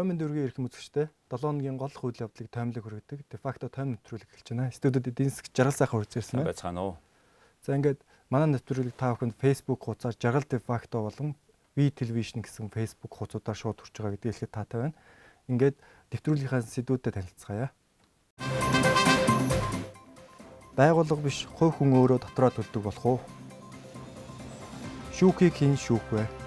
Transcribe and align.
эрх 0.00 0.56
үзэгчтэй 0.56 1.12
7 1.28 1.44
хоногийн 1.44 1.76
гол 1.76 1.92
үйл 1.92 2.24
явдлыг 2.24 2.48
таймлаг 2.48 2.80
хүргэдэг. 2.80 3.28
De 3.28 3.36
facto 3.36 3.68
тайм 3.68 3.92
нэвтрүүлэг 4.00 4.32
эхэлж 4.32 4.48
байна. 4.56 4.72
Студиуд 4.72 5.12
эдийн 5.12 5.28
засаг 5.28 5.52
жаргал 5.52 5.76
сайхан 5.76 5.98
үргэлжлүүлсэн 6.00 6.36
байна. 6.40 6.48
Байцгаана 6.48 6.80
уу. 6.80 6.94
За 7.60 7.76
ингээд 7.76 8.00
манай 8.32 8.48
нэвтрүүлэг 8.56 8.96
та 8.96 9.12
бүхэнд 9.12 9.36
Facebook 9.36 9.84
хуудасаар 9.84 10.16
жаргал 10.16 10.48
de 10.48 10.58
facto 10.58 11.04
болон 11.04 11.36
V 11.76 11.92
television 11.92 12.40
гэсэн 12.40 12.72
Facebook 12.72 13.12
хуудасаар 13.12 13.58
шууд 13.60 13.78
хүрч 13.84 13.94
байгаа 14.00 14.16
гэдгийг 14.16 14.34
хэлэхэд 14.40 14.56
таатай 14.56 14.78
байна. 14.80 14.96
Ингээд 15.52 15.76
нэвтрүүлгийнхаа 16.16 16.64
сэдвүүдэд 16.64 17.14
танилцгаая. 17.20 17.68
Байгууллага 20.80 21.20
биш 21.20 21.44
хувь 21.44 21.76
хүн 21.76 21.92
өөрөө 21.92 22.24
дотроо 22.24 22.50
төлдөг 22.56 22.80
болох 22.80 23.04
уу? 23.04 23.18
Шүүхийг 25.12 25.52
хэн 25.60 25.76
шүүх 25.76 26.08
вэ? 26.08 26.39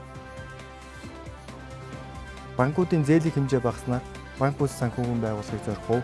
Банкуудын 2.53 3.01
зээлийн 3.01 3.33
хэмжээ 3.33 3.61
багаснаар 3.65 4.05
банк 4.37 4.61
бүс 4.61 4.77
санхүүгийн 4.77 5.25
байгууллагыг 5.25 5.65
зорих 5.65 5.89
уу? 5.89 6.01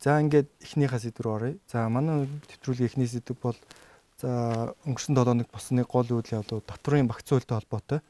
За 0.00 0.16
ингээд 0.16 0.48
эхнийхээ 0.64 1.12
сэдв 1.12 1.20
рүү 1.20 1.34
оръё. 1.36 1.54
За 1.68 1.92
манай 1.92 2.24
төвтрүүлгийн 2.48 2.88
эхний 2.88 3.08
сэдв 3.12 3.36
бол 3.36 3.58
за 4.16 4.72
өнгөрсөн 4.88 5.12
7 5.12 5.28
хоног 5.28 5.48
болсны 5.52 5.84
гол 5.84 6.08
үйл 6.08 6.24
явдлууд 6.24 6.64
татврын 6.64 7.04
багц 7.04 7.28
үйлтэй 7.28 7.52
холбоотой. 7.52 8.00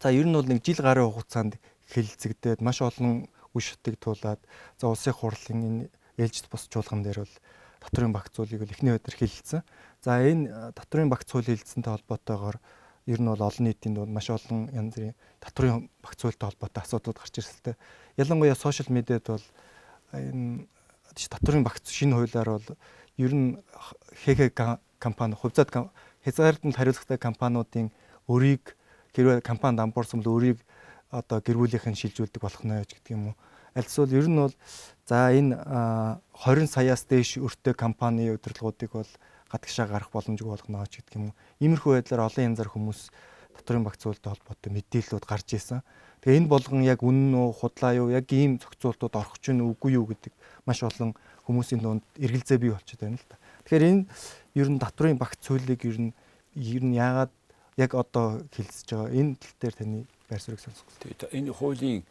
За 0.00 0.08
ер 0.08 0.24
нь 0.24 0.32
бол 0.32 0.48
нэг 0.48 0.64
жил 0.64 0.80
гарын 0.80 1.12
хугацаанд 1.12 1.60
хэлэлцэгдээд 1.92 2.64
маш 2.64 2.80
олон 2.80 3.28
үе 3.52 3.60
шатыг 3.60 4.00
туулаад 4.00 4.40
за 4.80 4.88
улсын 4.88 5.12
хурлын 5.12 5.60
энэ 5.68 5.82
ээлжид 6.16 6.48
бос 6.48 6.64
чуулган 6.72 7.04
дээр 7.04 7.28
бол 7.28 7.34
татврын 7.84 8.16
багц 8.16 8.34
үйлийг 8.40 8.64
бол 8.64 8.72
эхний 8.72 8.96
өдөр 8.96 9.14
хэлэлцсэн. 9.20 9.62
За 10.00 10.16
энэ 10.24 10.72
татврын 10.72 11.12
багц 11.12 11.28
үйл 11.36 11.44
хэлэлцэнтэй 11.44 11.92
холбоотойгоор 11.92 12.56
ер 13.08 13.20
нь 13.20 13.30
бол 13.32 13.40
олон 13.40 13.64
нийтийн 13.64 13.96
дунд 13.96 14.12
маш 14.12 14.28
олон 14.28 14.68
янз 14.68 14.92
бүрийн 14.92 15.16
татврын 15.40 15.88
багц 16.04 16.20
үйлтэй 16.20 16.44
холбоотой 16.44 16.82
асуудлууд 16.84 17.16
гарч 17.16 17.34
ирсэлтэй. 17.40 17.74
Ялангуяа 18.20 18.54
сошиал 18.54 18.92
медиад 18.92 19.24
бол 19.32 19.46
энэ 20.12 20.68
татврын 21.16 21.64
багц 21.64 21.88
шинэ 21.88 22.12
хуулиар 22.20 22.48
бол 22.52 22.68
ер 23.16 23.32
нь 23.32 23.56
ХХ 24.28 24.52
компани 25.00 25.34
хувьцаат 25.40 25.72
хязгаарлалтанд 26.24 26.76
хариуцлагатай 26.76 27.18
компаниудын 27.18 27.88
өрийг 28.28 28.76
хэрвээ 29.16 29.40
компани 29.40 29.80
дампуурсан 29.80 30.20
бол 30.20 30.36
өрийг 30.36 30.60
одоо 31.10 31.40
гэр 31.40 31.56
бүлийнхэн 31.56 31.96
шилжүүлдэг 31.96 32.42
болох 32.42 32.62
нь 32.62 32.76
гэж 32.76 32.92
гэдэг 33.00 33.16
юм 33.16 33.32
уу. 33.32 33.36
Альцвал 33.72 34.12
ер 34.12 34.28
нь 34.28 34.36
бол 34.36 34.54
за 35.08 35.32
энэ 35.32 35.56
20 36.44 36.68
саяас 36.68 37.08
дээш 37.08 37.40
өртөө 37.40 37.72
компани 37.72 38.28
удирдлагуудыг 38.36 38.92
бол 38.92 39.10
гадагшаа 39.48 39.86
гарах 39.88 40.12
боломжгүй 40.12 40.48
болгоно 40.48 40.86
ч 40.86 41.00
гэдэг 41.00 41.16
юм 41.16 41.24
уу. 41.32 41.38
Иймэрхүү 41.60 41.92
байдлаар 41.98 42.28
олон 42.28 42.46
янзаар 42.52 42.70
хүмүүс 42.70 43.00
татврын 43.58 43.84
багц 43.84 44.00
зүйлтэй 44.04 44.30
холбоотой 44.32 44.70
мэдээллүүд 44.72 45.24
гарч 45.26 45.48
исэн. 45.58 45.82
Тэгээ 46.22 46.38
энэ 46.46 46.50
болгон 46.52 46.82
яг 46.86 47.02
үнэн 47.02 47.34
үү, 47.34 47.48
худлаа 47.58 47.92
юу, 47.94 48.08
яг 48.14 48.26
ийм 48.30 48.58
зохицуултууд 48.62 49.14
орох 49.18 49.38
ч 49.42 49.54
үгүй 49.54 49.98
юу 49.98 50.06
гэдэг 50.06 50.34
маш 50.66 50.82
олон 50.82 51.14
хүмүүсийн 51.46 51.82
дунд 51.82 52.04
эргэлзээ 52.18 52.58
бий 52.58 52.70
болчиход 52.70 53.02
байна 53.06 53.18
л 53.18 53.26
да. 53.30 53.36
Тэгэхээр 53.66 53.84
энэ 53.88 54.02
ер 54.58 54.68
нь 54.68 54.82
татврын 54.82 55.18
багц 55.18 55.38
зүйлийг 55.42 55.82
ер 55.86 55.98
нь 55.98 56.12
ер 56.54 56.82
нь 56.84 56.98
яагаад 56.98 57.32
яг 57.78 57.94
одоо 57.94 58.42
хэлсэж 58.50 58.86
байгаа 58.90 59.10
энэ 59.14 59.38
тал 59.38 59.56
дээр 59.62 59.74
таны 59.78 59.98
байр 60.26 60.42
суурийг 60.42 60.62
сонсгол. 60.62 60.94
Энэ 61.30 61.54
хуулийн 61.54 62.02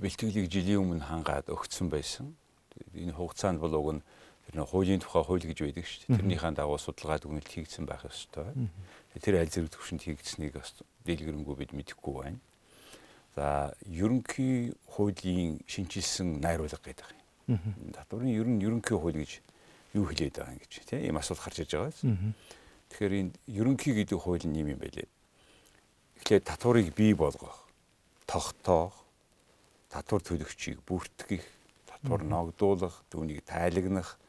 бэлтгэлийг 0.00 0.48
жилийн 0.48 0.80
өмнө 0.80 1.04
хангаад 1.04 1.52
өгсөн 1.52 1.92
байсан. 1.92 2.32
Энэ 2.96 3.12
хугацаанд 3.12 3.60
бол 3.60 3.76
уг 3.76 3.88
нь 4.00 4.02
тэр 4.46 4.54
нэг 4.58 4.68
хуулийн 4.68 5.00
тухай 5.00 5.22
хууль 5.22 5.46
гэж 5.46 5.58
байдаг 5.62 5.86
шүү 5.86 6.00
дээ. 6.06 6.16
Тэрнийхэн 6.18 6.54
дагуу 6.58 6.78
судалгаа 6.78 7.18
дүгнэлт 7.22 7.50
хийгдсэн 7.50 7.86
байх 7.86 8.04
ёстой. 8.04 8.50
Тэр 9.18 9.38
аль 9.38 9.52
зэрэг 9.52 9.70
төвшөнд 9.70 10.02
хийгдсэнийг 10.02 10.58
бас 10.58 10.74
дэлгэрэнгүй 11.06 11.56
бид 11.56 11.72
мэдэхгүй 11.72 12.14
байна. 12.18 12.40
За 13.36 13.72
ерөнхий 13.86 14.74
хуулийн 14.92 15.62
шинжилсэн 15.66 16.42
найруулга 16.42 16.82
гэдэг 16.82 17.06
юм. 17.48 17.58
Татварын 17.94 18.28
ер 18.28 18.46
нь 18.46 18.60
ерөнхий 18.60 18.98
хууль 18.98 19.16
гэж 19.22 19.40
юу 19.94 20.04
хэлээд 20.08 20.36
байгаа 20.36 20.52
юм 20.52 20.60
гэж 20.60 20.72
тийм 20.84 21.00
ийм 21.00 21.16
асуулт 21.16 21.40
гарч 21.40 21.64
иж 21.64 21.72
байгаа 21.72 21.92
биз. 21.92 22.04
Тэгэхээр 22.92 23.12
энэ 23.12 23.32
ерөнхий 23.48 23.92
гэдэг 23.96 24.18
хууль 24.20 24.44
нь 24.44 24.58
юм 24.60 24.76
юм 24.76 24.80
байлээ. 24.80 25.08
Эхлээд 26.20 26.44
татварыг 26.44 26.92
бий 26.92 27.14
болгох, 27.16 27.64
тогтоох, 28.28 28.94
татвар 29.88 30.20
төлөгчийг 30.20 30.84
бүртгэх, 30.84 31.44
татвар 31.88 32.22
ногдуулах, 32.24 33.00
түүнийг 33.08 33.44
тайлагнах, 33.48 34.20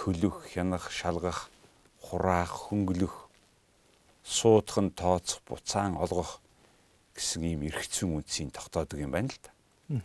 төлөх, 0.00 0.48
хянах, 0.48 0.88
шалгах, 0.88 1.50
хураах, 2.00 2.72
хөнгөлөх, 2.72 3.28
суудах 4.24 4.80
нь 4.80 4.96
тооцох, 4.96 5.44
буцаан 5.44 6.00
олгох 6.00 6.40
гэсэн 7.12 7.44
ийм 7.44 7.68
эргэцэн 7.68 8.08
үндсийн 8.08 8.48
тогтоодог 8.48 8.96
юм 8.96 9.12
байна 9.12 9.28
л 9.28 9.36
да. 9.44 9.52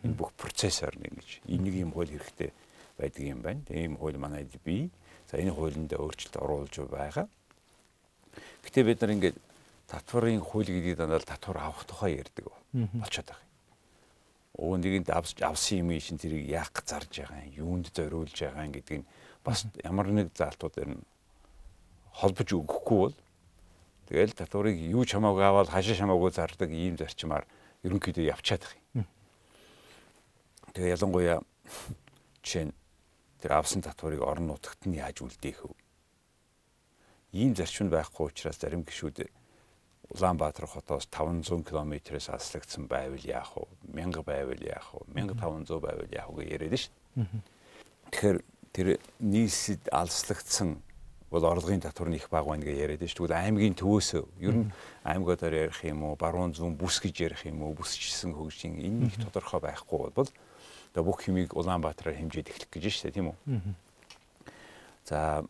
Энэ 0.04 0.20
бүх 0.20 0.36
процессор 0.36 0.92
нэг 1.00 1.16
гэж. 1.16 1.48
Энийг 1.48 1.80
юм 1.80 1.96
хууль 1.96 2.12
хэрэгтэй 2.12 2.52
байдаг 3.00 3.24
юм 3.24 3.40
байна. 3.40 3.64
Тийм 3.64 3.96
хууль 3.96 4.20
манайд 4.20 4.52
бий. 4.68 4.92
За 5.32 5.40
энэ 5.40 5.56
хуулинд 5.56 5.96
өөрчлөлт 5.96 6.36
оруулж 6.44 6.76
байгаа. 6.92 7.30
Гэтэ 8.68 8.84
бид 8.84 9.00
нар 9.00 9.16
ингээд 9.16 9.38
татварын 9.88 10.44
хууль 10.44 10.68
гэдэг 10.68 11.00
дандаа 11.00 11.24
татвар 11.24 11.72
авах 11.72 11.88
тухай 11.88 12.20
ярьдаг 12.20 12.52
болчиход 12.74 13.32
байгаа. 13.32 13.44
Өө 14.60 14.76
нэгэнд 14.82 15.10
авсан 15.12 15.78
юм 15.80 15.92
шин 16.00 16.18
тэрийг 16.20 16.50
яах 16.50 16.72
зарж 16.84 17.12
байгаа 17.12 17.46
юм, 17.48 17.80
юунд 17.80 17.94
зориулж 17.96 18.36
байгаа 18.36 18.66
юм 18.66 18.74
гэдэг 18.74 18.98
нь 19.00 19.08
бас 19.46 19.66
ямар 19.86 20.10
нэг 20.10 20.34
заалтуудаар 20.34 20.98
нь 20.98 21.06
холбож 22.18 22.50
өгөхгүй 22.50 22.98
бол 22.98 23.16
тэгэл 24.10 24.34
татварыг 24.34 24.78
юу 24.82 25.06
ч 25.06 25.14
хамаагүй 25.14 25.46
аваад 25.46 25.70
хашаа 25.70 25.94
хамаагүй 25.94 26.32
зардаг 26.34 26.70
ийм 26.74 26.98
зарчмаар 26.98 27.46
ерөнхийдөө 27.86 28.26
явчаад 28.34 28.66
их 28.66 28.74
юм. 28.98 29.06
Тэгээ 30.74 30.96
ялангуяа 30.98 31.40
жишээ 32.42 32.66
нь 32.72 32.74
тэр 33.40 33.62
авсан 33.62 33.86
татварыг 33.86 34.26
орон 34.26 34.50
нутагт 34.50 34.90
нь 34.90 34.98
яаж 34.98 35.22
үлдээх 35.22 35.70
вэ? 35.70 35.78
Ийм 37.38 37.54
зарчим 37.54 37.94
байхгүй 37.94 38.34
учраас 38.34 38.58
зарим 38.58 38.82
гишүүд 38.82 39.30
Улаанбаатар 40.06 40.70
хотоос 40.70 41.10
500 41.10 41.66
км-с 41.66 42.30
аслагдсан 42.30 42.86
байвал 42.86 43.26
яах 43.26 43.58
вэ? 43.58 43.66
1000 43.90 44.22
байвал 44.22 44.62
яах 44.62 44.94
вэ? 44.94 45.02
1500 45.18 45.82
байвал 45.82 46.10
яах 46.14 46.30
вэ 46.30 46.46
гэж 46.46 46.52
яриад 46.54 46.78
шүү 46.78 46.94
дээ. 46.94 47.42
Тэгэхээр 48.14 48.38
тэр 48.76 49.00
нийсэд 49.24 49.88
алслагдсан 49.88 50.76
бол 51.32 51.46
орлогын 51.48 51.80
татвар 51.80 52.12
нь 52.12 52.20
их 52.20 52.28
бага 52.30 52.52
байна 52.52 52.68
гэж 52.68 52.76
яриад 52.76 53.02
шүү. 53.08 53.24
Тэгвэл 53.24 53.40
аймгийн 53.40 53.76
төвөөс 53.80 54.10
ер 54.44 54.56
нь 54.56 54.72
аймагуудаар 55.08 55.72
ярих 55.72 55.80
юм 55.88 56.04
уу, 56.04 56.20
баруун 56.20 56.52
зүүн 56.52 56.76
бүс 56.76 57.00
гэж 57.00 57.16
ярих 57.24 57.48
юм 57.48 57.64
уу, 57.64 57.76
бүсчсэн 57.76 58.36
хөгжин 58.36 58.80
энэ 58.84 59.08
их 59.10 59.16
тодорхой 59.24 59.64
байхгүй 59.64 60.12
бол 60.12 60.30
одоо 60.92 61.04
бүх 61.04 61.24
хэмийг 61.24 61.56
Улаанбаатараар 61.56 62.20
хэмжээд 62.20 62.52
эхлэх 62.52 62.72
гэж 62.72 62.84
шүү, 62.88 63.12
тийм 63.12 63.32
үү? 63.32 63.36
За 65.08 65.44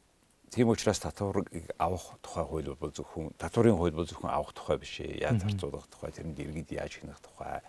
тийм 0.52 0.70
учраас 0.70 1.00
татварыг 1.00 1.50
авах 1.78 2.18
тухай 2.22 2.46
хууль 2.46 2.76
бол 2.76 2.92
зөвхөн 2.92 3.34
татварын 3.38 3.76
хууль 3.76 3.92
бол 3.92 4.08
зөвхөн 4.08 4.30
авах 4.30 4.54
тухай 4.54 4.78
биш 4.78 5.00
ээ. 5.02 5.22
Яаж 5.22 5.42
зарцуулах 5.44 5.88
тухай, 5.88 6.12
тэрэнд 6.12 6.40
иргэд 6.40 6.72
яаж 6.72 7.02
хянах 7.02 7.20
тухай, 7.20 7.62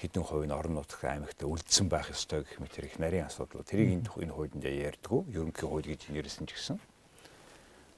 хэдэн 0.00 0.24
хувийн 0.24 0.52
орон 0.52 0.80
нутгт 0.80 1.04
аймагт 1.04 1.42
үлдсэн 1.42 1.88
байх 1.88 2.10
ёстой 2.10 2.42
гэх 2.42 2.58
мэт 2.58 2.78
их 2.78 2.98
нарийн 2.98 3.26
асуудал. 3.26 3.62
Тэрийг 3.62 4.02
энэ 4.02 4.10
энэ 4.10 4.32
хуулинд 4.32 4.64
ярьдгүү. 4.64 5.20
Ерөнхий 5.30 5.68
хууль 5.68 5.86
гэж 5.86 6.10
нэрсэн 6.10 6.46
ч 6.46 6.56
гэсэн. 6.56 6.78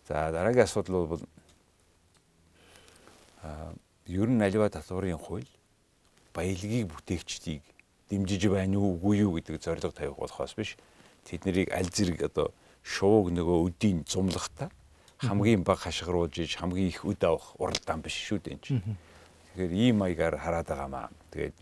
За 0.08 0.32
дараагийн 0.32 0.64
асуудал 0.64 1.06
бол 1.06 1.22
а 3.42 3.72
ер 4.06 4.28
нь 4.28 4.42
аливаа 4.42 4.68
татварын 4.68 5.18
хууль 5.18 5.48
баялагийг 6.34 6.88
бүтээгчдийг 6.88 7.62
дэмжиж 8.08 8.48
байна 8.48 8.78
уу 8.78 8.96
үгүй 8.96 9.24
юу 9.24 9.36
гэдэг 9.36 9.62
зорилго 9.62 9.92
тавих 9.92 10.16
болохоос 10.16 10.54
биш. 10.56 10.76
Тэднийг 11.28 11.68
аль 11.72 11.92
зэрэг 11.92 12.24
одоо 12.24 12.52
шууг 12.88 13.28
нөгөө 13.36 13.58
өдийн 13.68 13.98
зумлахта 14.08 14.72
хамгийн 15.18 15.64
бага 15.64 15.90
хашгируулж 15.90 16.38
иж 16.38 16.56
хамгийн 16.56 16.88
их 16.88 17.04
үд 17.04 17.20
авах 17.26 17.52
уралдаан 17.58 18.00
биш 18.00 18.16
шүү 18.16 18.38
дээ 18.38 18.54
энэ. 18.54 18.96
Тэгэхээр 19.58 19.72
ийм 19.74 19.96
маягаар 19.98 20.38
хараад 20.38 20.68
байгаамаа. 20.70 21.10
Тэгээд 21.34 21.56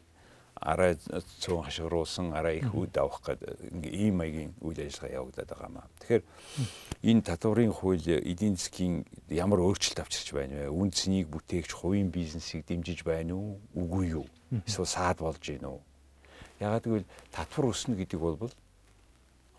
арай 0.61 0.97
цөөн 1.41 1.65
хашгируулсан 1.65 2.37
арай 2.37 2.61
их 2.61 2.69
үд 2.77 2.93
авах 3.01 3.25
гэдэг 3.25 3.89
ийм 3.89 4.21
маягийн 4.21 4.53
үйл 4.61 4.77
ажиллагаа 4.77 5.17
явагдаад 5.25 5.49
байгаамаа. 5.49 5.87
Тэгэхээр 6.05 6.25
энэ 7.09 7.23
татварын 7.25 7.73
хууль 7.73 8.05
эдийн 8.05 8.61
засгийн 8.61 9.09
ямар 9.33 9.65
өөрчлөлт 9.65 10.05
авчирч 10.05 10.37
байна 10.37 10.69
вэ? 10.69 10.77
Үн 10.77 10.93
цэнийг 10.93 11.33
бүтээгч 11.33 11.73
хувийн 11.73 12.13
бизнесийг 12.13 12.69
дэмжиж 12.69 13.09
байна 13.09 13.41
уу? 13.41 13.57
Үгүй 13.73 14.21
юу? 14.21 14.27
Эсвэл 14.69 14.85
саад 14.85 15.25
болж 15.25 15.41
гин 15.41 15.65
үү? 15.65 15.81
Ягаад 16.61 16.85
гэвэл 16.85 17.09
татвар 17.33 17.73
өснө 17.73 17.97
гэдэг 17.97 18.21
бол 18.21 18.53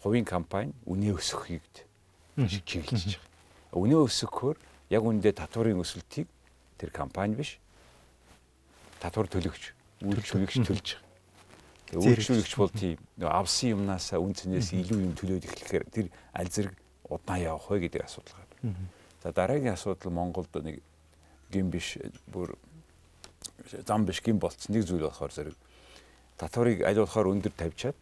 хувийн 0.04 0.26
компани 0.26 0.74
үнэ 0.86 1.16
өсөхийг 1.18 1.64
чиглэж 2.38 3.18
байгаа. 3.18 3.78
Үнэ 3.78 3.98
өсөхөөр 4.06 4.58
яг 4.94 5.04
үндэ 5.04 5.34
татварын 5.34 5.82
өсөлтийг 5.82 6.28
тэр 6.78 6.90
компани 6.94 7.36
биш 7.36 7.58
татвар 9.02 9.28
төлөгч 9.28 9.74
үйлчлүүлэгч 10.06 10.56
төлж 10.62 10.88
байгаа. 10.98 11.08
Үйлчлүүлэгч 11.98 12.54
бол 12.60 12.72
тийм 12.72 13.00
авсан 13.26 13.74
юмнасаа 13.74 14.20
үн 14.22 14.36
цэнээс 14.38 14.76
илүү 14.76 15.00
юм 15.02 15.14
төлөөд 15.18 15.48
эхлэхээр 15.48 15.86
тэр 15.90 16.08
аль 16.36 16.52
зэрэг 16.52 16.76
удаан 17.10 17.42
явах 17.42 17.68
вэ 17.72 17.88
гэдэг 17.88 18.04
асуудал 18.06 18.38
гарна. 18.38 18.76
За 19.24 19.32
дараагийн 19.32 19.74
асуудал 19.74 20.12
Монголд 20.12 20.52
нэг 20.62 20.84
гин 21.52 21.72
биш 21.72 21.98
бүр 22.28 22.54
зам 23.88 24.06
биш 24.06 24.22
гин 24.22 24.40
болцсон 24.40 24.76
нэг 24.76 24.86
зүйл 24.86 25.08
болохоор 25.08 25.32
зэрэг 25.32 25.56
татварыг 26.38 26.84
аль 26.84 27.00
болохоор 27.00 27.32
өндөр 27.32 27.54
тавьчаад 27.56 27.98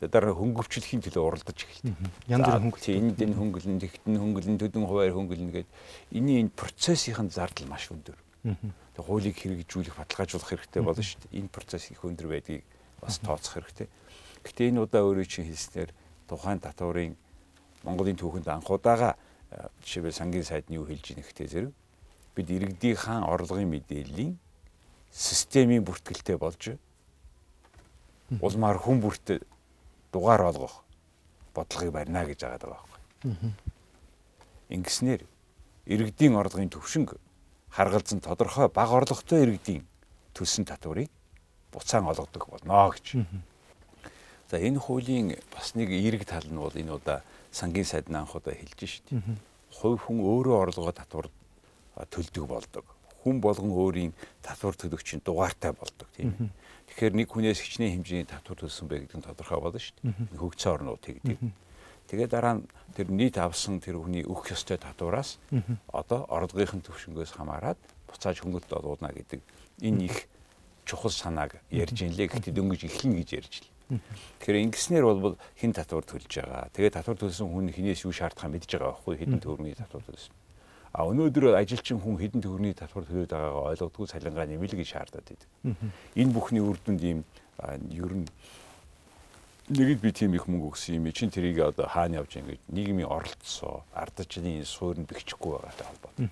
дараа 0.00 0.36
хөнгөвчлөхийн 0.36 1.00
төлөө 1.00 1.24
уралдаж 1.24 1.56
эхэлдэг. 1.56 1.96
Янз 2.28 2.44
бүрийн 2.44 2.64
хөнгөлт. 2.68 2.86
Энд 2.92 3.16
энэ 3.16 3.36
хөнгөлн, 3.40 3.80
тэгтэн 3.80 4.16
хөнгөлн, 4.20 4.60
төдөн 4.60 4.84
хуваар 4.84 5.16
хөнгөлн 5.16 5.50
гэдэг 5.56 5.72
энэний 6.12 6.44
энэ 6.44 6.52
процессын 6.52 7.32
зардал 7.32 7.64
маш 7.64 7.88
өндөр. 7.88 8.18
Тэг 8.44 9.02
хуулийг 9.08 9.40
хэрэгжүүлэх, 9.40 9.96
баталгаажуулах 9.96 10.52
хэрэгтэй 10.52 10.82
болно 10.84 11.00
шүү 11.00 11.20
дээ. 11.32 11.40
Энэ 11.40 11.48
процесс 11.48 11.88
их 11.88 12.04
өндөр 12.04 12.28
байдгийг 12.28 12.64
бас 13.00 13.16
тооцох 13.24 13.56
хэрэгтэй. 13.56 13.88
Гэтэ 14.44 14.68
энэ 14.68 14.84
удаа 14.84 15.02
өөрөө 15.08 15.26
чинь 15.26 15.48
хэлснээр 15.48 15.90
тухайн 16.28 16.60
татварын 16.60 17.16
Монголын 17.86 18.20
түүхэнд 18.20 18.48
анх 18.52 18.68
удаага 18.68 19.16
жишээлбэл 19.82 20.12
сангийн 20.12 20.44
сайд 20.44 20.68
нь 20.68 20.76
юу 20.76 20.86
хэлж 20.86 21.14
ийнэ 21.14 21.22
гэхдээ 21.22 21.48
зэрэг 21.48 21.72
бид 22.34 22.48
иргэдийн 22.50 22.98
хаан 22.98 23.24
орлогын 23.24 23.70
мэдээллийн 23.70 24.36
системийн 25.10 25.86
бүртгэлтэй 25.86 26.36
болж 26.36 26.76
улмаар 28.42 28.78
хүн 28.82 28.98
бүрт 29.00 29.42
дугаар 30.16 30.48
олгох 30.48 30.80
бодлогыг 31.52 31.92
барина 31.92 32.24
гэж 32.24 32.40
байгаа 32.40 32.58
даа 32.58 32.72
байхгүй. 32.72 33.52
Ингэснээр 34.72 35.22
иргэдийн 35.84 36.34
орлогын 36.40 36.72
төвшинг 36.72 37.20
харгалзан 37.70 38.20
тодорхой 38.24 38.68
бага 38.72 38.96
орлоготой 38.96 39.44
иргэдийн 39.44 39.84
төлсөн 40.32 40.64
татварыг 40.64 41.12
буцаан 41.72 42.08
олгодог 42.08 42.48
болно 42.48 42.88
гэж. 42.96 43.20
За 44.50 44.56
энэ 44.56 44.80
хуулийн 44.80 45.36
бас 45.52 45.74
нэг 45.76 45.92
эерэг 45.92 46.24
тал 46.24 46.48
нь 46.48 46.56
бол 46.56 46.72
энэ 46.72 46.96
удаа 46.96 47.20
сангийн 47.52 47.84
сайд 47.84 48.08
анх 48.08 48.34
удаа 48.34 48.54
хэлж 48.56 48.80
шít. 48.88 49.06
Хувь 49.76 50.00
хүн 50.00 50.24
өөрөө 50.24 50.56
орлогоо 50.64 50.92
татвар 50.96 51.28
төлдөг 52.08 52.44
болдог. 52.48 52.84
Хүн 53.26 53.42
болгон 53.42 53.74
өөрийн 53.74 54.12
татвар 54.38 54.78
төлөгчийн 54.78 55.26
дугаартай 55.26 55.74
болдог 55.74 56.06
тийм. 56.14 56.54
Тэгэхээр 56.94 57.14
нэг 57.18 57.26
хүнээс 57.26 57.58
хичнээн 57.58 57.98
хэмжээний 57.98 58.30
татвар 58.30 58.54
төлсөн 58.54 58.86
бэ 58.86 59.10
гэдэг 59.10 59.18
нь 59.18 59.26
тодорхой 59.26 59.58
болно 59.58 59.82
шүү 59.82 59.98
дээ. 59.98 60.38
Хөгжсөн 60.38 60.72
орнууд 60.78 61.02
тэгдэг. 61.02 61.38
Тэгээ 62.06 62.30
дараа 62.30 62.62
нь 62.62 62.66
тэр 62.94 63.10
нийт 63.10 63.34
авсан 63.42 63.82
тэр 63.82 63.98
хүний 63.98 64.22
өгөх 64.22 64.54
ёстой 64.54 64.78
татвараас 64.78 65.42
одоо 65.90 66.22
орлогын 66.30 66.86
төвшнгөөс 66.86 67.34
хамаарат 67.34 67.78
буцааж 68.06 68.46
хөнгөлт 68.46 68.70
олгоно 68.70 69.10
гэдэг 69.10 69.42
энэ 69.82 70.06
их 70.06 70.30
чухал 70.86 71.10
санааг 71.10 71.58
ярьж 71.74 72.06
ин 72.06 72.14
лээ 72.14 72.30
гэхдээ 72.30 72.54
дөнгөж 72.54 72.86
эхлэн 72.86 73.18
гэж 73.18 73.28
ярьж 73.42 73.54
л. 73.58 73.68
Тэгэхээр 74.38 74.62
ингэснээр 74.70 75.02
бол 75.02 75.34
хэн 75.58 75.74
татвар 75.74 76.06
төлж 76.06 76.30
байгаа. 76.30 76.70
Тэгээ 76.70 76.94
татвар 76.94 77.18
төлсөн 77.18 77.50
хүн 77.50 77.74
хинээс 77.74 78.06
юу 78.06 78.14
шаардах 78.14 78.46
мэдж 78.54 78.70
байгаа 78.70 78.94
байхгүй 78.94 79.14
хэдэн 79.18 79.42
төгрөгийн 79.42 79.82
татвар 79.82 80.06
төлсөн. 80.06 80.34
А 80.96 81.04
өнөөдөр 81.04 81.60
ажилчин 81.60 82.00
хүн 82.00 82.16
хэдэн 82.16 82.40
төгрөгийн 82.40 82.72
татвар 82.72 83.04
төлөөд 83.04 83.28
байгаагаа 83.28 83.76
ойлгодгүй 83.76 84.06
цалингаа 84.08 84.48
нэмэлт 84.48 84.80
гэж 84.80 84.88
шаардаад 84.96 85.28
байдаг. 85.28 85.48
Энэ 86.16 86.32
бүхний 86.32 86.64
үр 86.64 86.80
дүнд 86.80 87.02
ийм 87.04 87.20
ер 87.92 88.12
нь 88.16 88.24
нэгэд 89.68 90.00
би 90.00 90.10
тийм 90.16 90.32
их 90.32 90.48
мөнгө 90.48 90.72
өгсөн 90.72 90.96
юм 90.96 91.12
чинь 91.12 91.28
тэрийг 91.28 91.60
одоо 91.60 91.84
хаана 91.84 92.24
явж 92.24 92.40
ингэж 92.40 92.60
нийгмийн 92.72 93.12
оролцоо 93.12 93.84
ардчны 93.92 94.64
суурь 94.64 94.96
нь 94.96 95.04
бэхжихгүй 95.04 95.52
байгаатай 95.58 95.84
холбоотой. 95.84 96.30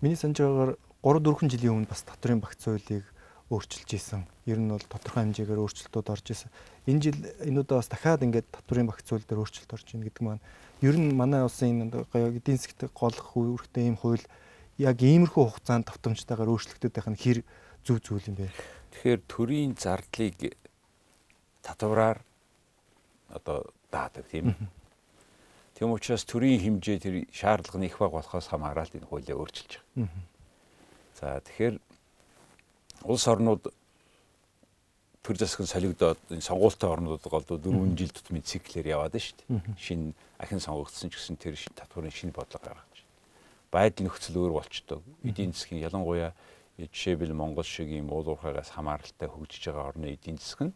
Миний 0.00 0.16
санаж 0.16 0.40
байгаагаар 0.40 0.72
3 1.04 1.20
4 1.20 1.52
жилийн 1.52 1.74
өмнө 1.76 1.90
бас 1.92 2.00
татврын 2.00 2.40
багц 2.40 2.64
хуулийг 2.64 3.04
өөрчилж 3.50 3.90
исэн. 3.94 4.26
Ер 4.46 4.58
нь 4.58 4.70
бол 4.70 4.82
тодорхой 4.82 5.22
хэмжээгээр 5.22 5.62
өөрчлөлтүүд 5.62 6.08
орж 6.10 6.26
исэн. 6.34 6.50
Энэ 6.90 7.00
жил 7.02 7.18
энэ 7.46 7.60
удаа 7.62 7.78
бас 7.78 7.86
дахиад 7.86 8.26
ингээд 8.26 8.50
татврын 8.50 8.90
багц 8.90 9.06
хууль 9.06 9.22
дээр 9.22 9.42
өөрчлөлт 9.42 9.70
орж 9.70 9.86
ийн 9.94 10.02
гэдэг 10.02 10.22
маань 10.26 10.42
ер 10.82 10.96
нь 10.98 11.14
манай 11.14 11.46
улсын 11.46 11.86
энэ 11.86 12.06
эдийн 12.10 12.58
засгт 12.58 12.90
голох 12.90 13.30
үүрэгтэй 13.38 13.86
ийм 13.86 13.96
хууль 13.96 14.24
яг 14.82 14.98
иймэрхүү 14.98 15.44
хугацаанд 15.46 15.86
давтамжтайгаар 15.86 16.50
өөрчлөгдөд 16.50 16.90
байх 16.90 17.08
нь 17.08 17.22
хэр 17.22 17.38
зөв 17.86 18.02
зүйл 18.02 18.28
юм 18.34 18.36
бэ? 18.42 18.50
Тэгэхээр 18.98 19.20
төрийн 19.30 19.72
зардлыг 19.78 20.58
татвараар 21.62 22.18
одоо 23.30 23.70
даадаг 23.94 24.26
тийм. 24.26 24.58
Тийм 25.78 25.94
учраас 25.94 26.26
төрийн 26.26 26.58
хэмжээ 26.60 26.98
тэр 26.98 27.14
шаардлага 27.30 27.78
нь 27.78 27.86
их 27.86 27.98
баг 28.02 28.10
болохоос 28.10 28.50
хамаарал 28.50 28.90
энэ 28.90 29.06
хуулийг 29.06 29.38
өөрчилж 29.38 29.72
байгаа. 29.94 30.10
За 31.16 31.40
тэгэхээр 31.40 31.76
улс 33.06 33.26
орнууд 33.28 33.72
төр 35.26 35.36
засгийн 35.38 35.66
солигдоод 35.66 36.20
энэ 36.30 36.44
сонгуультай 36.46 36.90
орнууд 36.90 37.22
голдуу 37.26 37.58
4 37.58 37.98
жил 37.98 38.12
тутмын 38.14 38.46
циклээр 38.46 38.94
яваад 38.94 39.18
шүү 39.18 39.42
дээ. 39.42 39.74
Шинэ 39.74 40.14
ахин 40.38 40.62
сонгогдсон 40.62 41.10
ч 41.10 41.18
гэсэн 41.18 41.36
тэр 41.38 41.58
татварын 41.74 42.14
шинэ 42.14 42.30
бодлого 42.30 42.62
гаргаж 42.62 42.94
байна. 43.02 43.10
Байдал 43.74 44.06
нөхцөл 44.06 44.38
өөр 44.38 44.52
болчтой. 44.54 45.02
Эдийн 45.26 45.50
засгийн 45.50 45.82
ялангуяа 45.82 46.30
жишээлбэл 46.78 47.34
Монгол 47.34 47.66
шиг 47.66 47.90
ийм 47.90 48.12
уул 48.14 48.28
уурхайгаас 48.30 48.70
хамааралтай 48.70 49.26
хөгжиж 49.26 49.66
байгаа 49.66 49.90
орны 49.90 50.14
эдийн 50.14 50.38
засаг 50.38 50.70
нь 50.70 50.74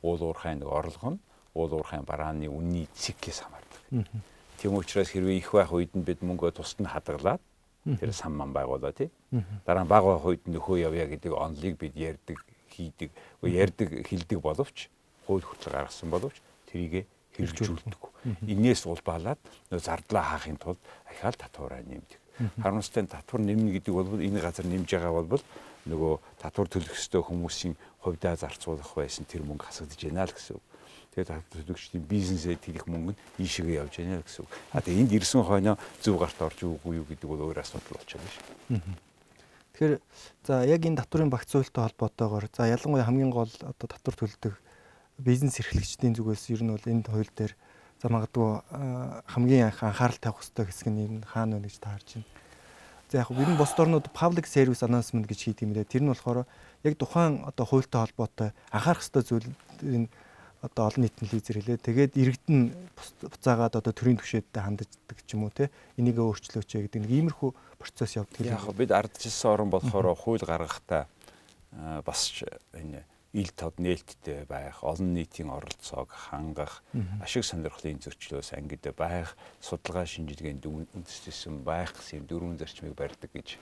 уул 0.00 0.22
уурхайн 0.22 0.64
нэг 0.64 0.70
орлого 0.72 1.18
нь 1.18 1.20
уул 1.52 1.72
уурхайн 1.74 2.08
барааны 2.08 2.48
үнний 2.48 2.88
циклээс 2.94 3.44
хамаардаг. 3.44 3.80
Тийм 4.62 4.74
учраас 4.78 5.10
хэрвээ 5.12 5.44
их 5.44 5.52
байх 5.52 5.72
үед 5.72 5.92
нь 5.92 6.06
бид 6.06 6.22
мөнгөө 6.22 6.56
тусад 6.56 6.80
нь 6.80 6.88
хадгалаад 6.88 7.42
тэр 7.84 8.12
сан 8.12 8.32
ман 8.32 8.52
байгуулаа 8.52 8.92
тий. 8.92 9.10
Дараа 9.64 9.84
нь 9.84 9.92
бага 9.92 10.16
байх 10.16 10.24
үед 10.24 10.44
нөхөө 10.48 10.88
явъя 10.88 11.06
гэдэг 11.06 11.32
онлыг 11.32 11.76
бид 11.78 11.94
ярьдаг 11.96 12.40
хийдэг, 12.74 13.10
ярьдаг, 13.42 13.88
хилдэг 14.08 14.40
боловч 14.40 14.88
хууль 15.26 15.44
хүртэл 15.44 15.72
гаргасан 15.72 16.10
боловч 16.10 16.40
тэрийг 16.66 17.06
хэрэгжүүлдэг. 17.36 18.02
Инээс 18.48 18.86
улбаалаад 18.86 19.38
зардлаа 19.70 20.24
хаахын 20.34 20.56
тулд 20.56 20.80
ахаал 21.06 21.36
татвараа 21.36 21.82
нэмдэг. 21.82 22.18
Харамсалтай 22.62 23.06
татвар 23.06 23.40
нэмнэ 23.42 23.78
гэдэг 23.78 23.94
бол 23.94 24.18
энэ 24.18 24.40
газар 24.40 24.66
нэмж 24.66 24.90
байгаа 24.90 25.22
бол 25.22 25.44
нөгөө 25.86 26.14
татвар 26.40 26.68
төлөх 26.68 26.96
ёстой 26.96 27.22
хүмүүсийн 27.22 27.74
хувьдаа 28.02 28.34
зарцуулах 28.36 28.90
байсан 28.96 29.28
тэр 29.28 29.44
мөнгө 29.46 29.68
хасагдж 29.68 30.00
байна 30.08 30.26
л 30.26 30.34
гэсэн 30.34 30.56
үг. 30.56 30.64
Тэгээд 31.14 31.30
татвар 31.30 31.62
төлөгчдийн 31.62 32.04
бизнесээ 32.10 32.58
тэрих 32.58 32.90
мөнгө 32.90 33.14
нь 33.14 33.20
ийшээгээ 33.38 33.78
явж 33.86 33.94
байна 34.02 34.26
гэсэн 34.26 34.42
үг. 34.42 34.50
А 34.74 34.82
тэгээд 34.82 35.00
энд 35.06 35.12
ирсэн 35.14 35.46
хойноо 35.46 35.78
зөв 36.02 36.18
гарт 36.18 36.38
орж 36.42 36.58
үгүй 36.66 36.98
юу 36.98 37.06
гэдэг 37.06 37.28
бол 37.30 37.54
өөр 37.54 37.62
асуудал 37.62 37.94
болчихно 37.94 38.26
шүү. 38.26 38.82
Тэгэхээр 39.74 39.94
за 40.46 40.54
яг 40.66 40.82
энэ 40.82 40.98
татврын 40.98 41.30
багц 41.30 41.50
хуультай 41.54 41.86
холбоотойгоор 41.86 42.50
за 42.50 42.66
ялангуяа 42.66 43.06
хамгийн 43.06 43.30
гол 43.30 43.50
одоо 43.62 43.86
татвар 43.86 44.14
төлдөг 44.18 44.54
бизнес 45.18 45.58
эрхлэгчдийн 45.62 46.18
зүгээс 46.18 46.50
ер 46.50 46.62
нь 46.66 46.74
бол 46.74 46.82
энэ 46.82 47.06
хууль 47.06 47.30
дээр 47.30 47.54
за 48.02 48.06
магадгүй 48.10 48.50
хамгийн 49.30 49.70
анх 49.70 49.82
анхаарал 49.82 50.18
тавих 50.18 50.42
хэрэгтэй 50.42 50.66
хэсэг 50.66 50.88
нь 50.90 51.02
энэ 51.06 51.26
хаана 51.26 51.58
вэ 51.58 51.70
гэж 51.70 51.78
таарж 51.78 52.08
байна. 52.18 52.30
За 53.10 53.18
яг 53.22 53.30
бид 53.30 53.50
бос 53.58 53.74
орнууд 53.78 54.10
public 54.10 54.46
service 54.50 54.82
announcement 54.82 55.26
гэж 55.26 55.38
хийдэг 55.42 55.66
юм 55.66 55.74
лээ. 55.74 55.86
Тэр 55.86 56.02
нь 56.02 56.10
болохоор 56.10 56.46
яг 56.82 56.94
тухайн 56.98 57.46
одоо 57.46 57.66
хуультай 57.66 58.02
холбоотой 58.02 58.50
анхаарах 58.70 59.02
хэрэгтэй 59.02 59.22
зүйл 59.22 59.46
энэ 59.82 60.08
одоо 60.64 60.88
олон 60.88 61.04
нийтийн 61.04 61.28
лизер 61.28 61.60
хэлээ. 61.60 61.84
Тэгээд 61.84 62.12
иргэдэн 62.16 62.60
буцаагаад 63.20 63.76
одоо 63.76 63.92
төрийн 63.92 64.16
түвшээдтэй 64.16 64.62
ханддаг 64.64 64.88
ч 65.28 65.36
юм 65.36 65.44
уу 65.44 65.52
те. 65.52 65.68
Энийг 66.00 66.16
өөрчлөөч 66.16 66.88
гэдэг 66.88 67.04
нэг 67.04 67.12
иймэрхүү 67.12 67.50
процесс 67.76 68.16
явдаг. 68.16 68.40
Яг 68.40 68.64
бид 68.72 68.88
ардчилсан 68.88 69.52
орн 69.52 69.68
болохоор 69.68 70.16
хууль 70.16 70.40
гаргахдаа 70.40 71.04
бас 72.00 72.32
энэ 72.72 73.04
ил 73.34 73.50
тод 73.50 73.82
нээлттэй 73.82 74.46
байх, 74.46 74.86
олон 74.86 75.10
нийтийн 75.12 75.50
оролцоог 75.50 76.06
хангах, 76.06 76.86
ашиг 77.18 77.42
сонирхлын 77.42 77.98
зөрчлөөс 77.98 78.54
ангид 78.54 78.86
байх, 78.94 79.34
судалгаа 79.58 80.06
шинжилгээнд 80.06 80.62
үндэслэсэн 80.62 81.66
байх 81.66 81.98
гэсэн 81.98 82.30
дөрвөн 82.30 82.62
зарчмыг 82.62 82.94
барьдаг 82.94 83.34
гэж 83.34 83.58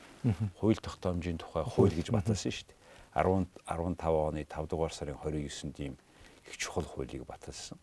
хууль 0.60 0.76
тогтоомжийн 0.76 1.40
тухай 1.40 1.64
хууль 1.64 1.96
гэж 1.96 2.12
баталсан 2.12 2.52
шүү 2.52 2.68
дээ. 2.68 2.80
10 3.16 3.48
15 3.64 4.12
оны 4.12 4.44
5 4.44 4.68
дугаар 4.68 4.92
сарын 4.92 5.16
29-нд 5.16 5.76
ийм 5.80 5.96
их 6.46 6.56
чухал 6.56 6.84
хуулийг 6.84 7.24
баталсан. 7.26 7.78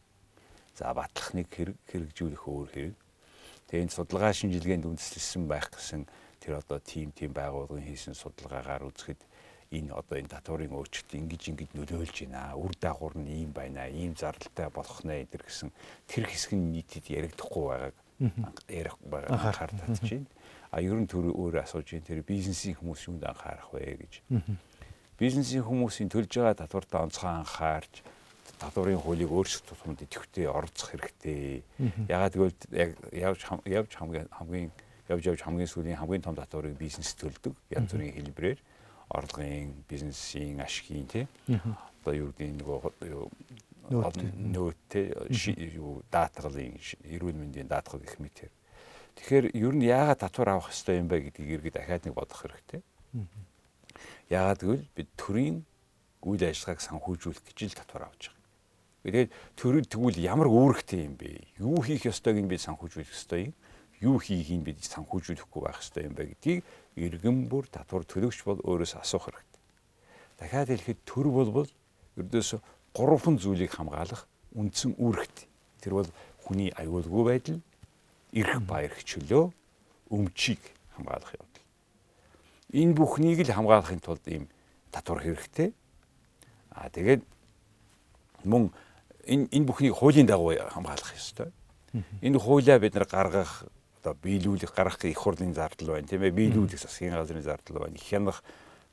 За 0.76 0.94
батлахныг 0.94 1.48
хэрэгжүүлэх 1.52 2.44
өөр 2.48 2.70
хэрэг. 2.72 2.98
Тэгээ 3.68 3.84
энэ 3.86 3.96
судалгаа 3.96 4.34
шинжилгээнд 4.34 4.88
үндэслэсэн 4.88 5.44
байх 5.46 5.70
гэсэн 5.70 6.08
тэр 6.40 6.64
одоо 6.64 6.80
тим 6.80 7.12
тим 7.12 7.36
байгууллагын 7.36 7.86
хийсэн 7.86 8.16
судалгаагаар 8.16 8.88
үзэхэд 8.88 9.22
энэ 9.70 9.94
одоо 9.94 10.18
энэ 10.18 10.34
татварын 10.34 10.74
өөрчлөлт 10.74 11.14
ингэж 11.14 11.44
ингэж 11.54 11.70
нөлөөлж 11.78 12.18
байна. 12.26 12.58
Үр 12.58 12.74
дагавар 12.74 13.16
нь 13.22 13.30
ийм 13.30 13.52
байна. 13.54 13.86
Ийм 13.86 14.18
зардалтай 14.18 14.74
болох 14.74 15.06
нэ 15.06 15.30
энэ 15.30 15.38
гэсэн 15.38 15.70
тэр 16.10 16.26
хэсэг 16.26 16.58
нь 16.58 16.74
нийтэд 16.74 17.06
яригдахгүй 17.14 17.66
байгааг 17.70 17.96
ярих 18.66 18.98
байгаа 19.06 19.30
анхаар 19.38 19.72
татж 19.78 20.02
байна. 20.10 20.28
А 20.74 20.82
ер 20.82 20.98
нь 20.98 21.06
төр 21.06 21.30
өөр 21.30 21.62
асууж 21.62 21.86
байна. 21.94 22.10
Тэр 22.10 22.26
бизнесийн 22.26 22.82
хүмүүс 22.82 23.06
юунд 23.06 23.24
анхаарах 23.30 23.70
вэ 23.70 24.02
гэж. 24.02 24.14
Бизнесийн 25.22 25.62
хүмүүсийн 25.62 26.10
төлж 26.10 26.34
байгаа 26.34 26.58
татвартаа 26.58 27.06
онцгой 27.06 27.30
анхаарч 27.30 28.02
татварын 28.60 29.00
хуулийг 29.00 29.32
өөрчлөх 29.32 29.64
тусмад 29.66 30.04
идэвхтэй 30.04 30.46
оролцох 30.52 30.92
хэрэгтэй. 30.92 31.64
Ягаад 32.12 32.34
гэвэл 32.36 32.60
яг 32.76 32.92
явж 33.16 33.42
явж 33.66 33.92
хамгийн 33.96 34.28
хамгийн 34.30 34.72
явж 35.08 35.24
явж 35.32 35.42
хамгийн 35.42 35.72
сүүлийн 35.72 35.98
хамгийн 35.98 36.26
том 36.28 36.36
татварыг 36.36 36.78
бизнес 36.78 37.16
төлдөг. 37.16 37.56
Янз 37.72 37.96
бүрийн 37.96 38.14
хэлбэрээр 38.14 38.60
орлогын, 39.10 39.74
бизнесийн, 39.90 40.62
ашигын 40.62 41.08
тий. 41.08 41.26
Одоо 42.04 42.14
юу 42.14 42.30
гэдэг 42.38 42.62
нөгөө 42.62 42.80
нөөт 43.90 44.80
тий 44.92 45.10
юу 45.74 46.04
даатгалын 46.12 46.78
эрүүл 47.10 47.40
мэндийн 47.42 47.68
даатгал 47.68 48.04
гэх 48.04 48.20
мэтэр. 48.22 48.52
Тэгэхээр 49.18 49.46
ер 49.58 49.74
нь 49.74 49.90
яагаад 49.90 50.22
татвар 50.22 50.50
авах 50.54 50.70
хэрэгтэй 50.70 51.00
юм 51.02 51.08
бэ 51.10 51.18
гэдгийг 51.26 51.50
иргэд 51.58 51.76
дахиад 51.76 52.06
нэг 52.06 52.14
бодох 52.14 52.40
хэрэгтэй. 52.46 52.82
Яагаад 54.30 54.60
гэвэл 54.62 54.86
бид 54.94 55.10
төрийн 55.18 55.66
үйл 56.22 56.44
ажиллагааг 56.46 56.80
санхүүжүүлэх 56.86 57.44
гэж 57.50 57.60
л 57.66 57.80
татвар 57.82 58.08
авч 58.08 58.30
байгаа. 58.30 58.39
Тэгээд 59.10 59.34
төр 59.58 59.82
тэгвэл 59.90 60.22
ямар 60.22 60.46
үүрэгтэй 60.46 61.10
юм 61.10 61.18
бэ? 61.18 61.58
Юу 61.58 61.82
хийх 61.82 62.06
ёстойг 62.06 62.38
нь 62.38 62.46
бид 62.46 62.62
санхүүжүүлэх 62.62 63.10
ёстой 63.10 63.50
юм? 63.50 63.54
Юу 64.06 64.22
хийхийг 64.22 64.62
бид 64.62 64.86
санхүүжүүлэхгүй 64.86 65.62
байх 65.66 65.82
ёстой 65.82 66.06
юм 66.06 66.14
бэ 66.14 66.38
гэдгийг 66.38 66.62
иргэн 66.94 67.50
бүр 67.50 67.66
татвар 67.74 68.06
төлөгч 68.06 68.46
бол 68.46 68.62
өөрөөс 68.62 69.02
асуух 69.02 69.34
хэрэгтэй. 69.34 69.62
Дахиад 70.38 70.70
хэлэхэд 70.70 71.00
төр 71.10 71.28
болбол 71.34 71.70
ердөөсө 72.22 72.62
гурван 72.94 73.42
зүйлийг 73.42 73.74
хамгаалах 73.74 74.30
үндсэн 74.54 74.94
үүрэгтэй. 75.02 75.50
Тэр 75.82 75.94
бол 75.98 76.10
хүний 76.46 76.70
аюулгүй 76.78 77.24
байдал, 77.26 77.60
эрх 78.30 78.62
ба 78.62 78.86
эрх 78.86 79.02
чөлөө, 79.10 79.50
өмчийг 80.14 80.62
хамгаалах 80.94 81.34
явдал. 81.34 81.66
Энэ 82.78 82.94
бүхнийг 82.94 83.42
л 83.42 83.58
хамгаалахын 83.58 84.06
тулд 84.06 84.22
ийм 84.30 84.46
татвар 84.94 85.26
хэрэгтэй. 85.26 85.74
Аа 86.78 86.94
тэгээд 86.94 87.26
мөн 88.46 88.70
энэ 89.30 89.46
энэ 89.54 89.66
бүхнийг 89.70 89.94
хуулийн 89.94 90.26
дагуу 90.26 90.58
хамгаалах 90.58 91.14
ёстой. 91.14 91.54
Энэ 92.22 92.42
хуулиа 92.42 92.80
бид 92.82 92.98
нар 92.98 93.06
гаргах 93.06 93.70
одоо 94.02 94.14
биелүүлэх 94.18 94.74
гаргах 94.74 95.06
их 95.06 95.18
хурлын 95.18 95.54
зардал 95.54 95.94
байна 95.94 96.08
тийм 96.08 96.26
ээ. 96.26 96.34
Биелүүлэх 96.34 96.82
засгийн 96.82 97.14
газрын 97.14 97.46
зардал 97.46 97.86
байна. 97.86 97.98
Хянах 97.98 98.44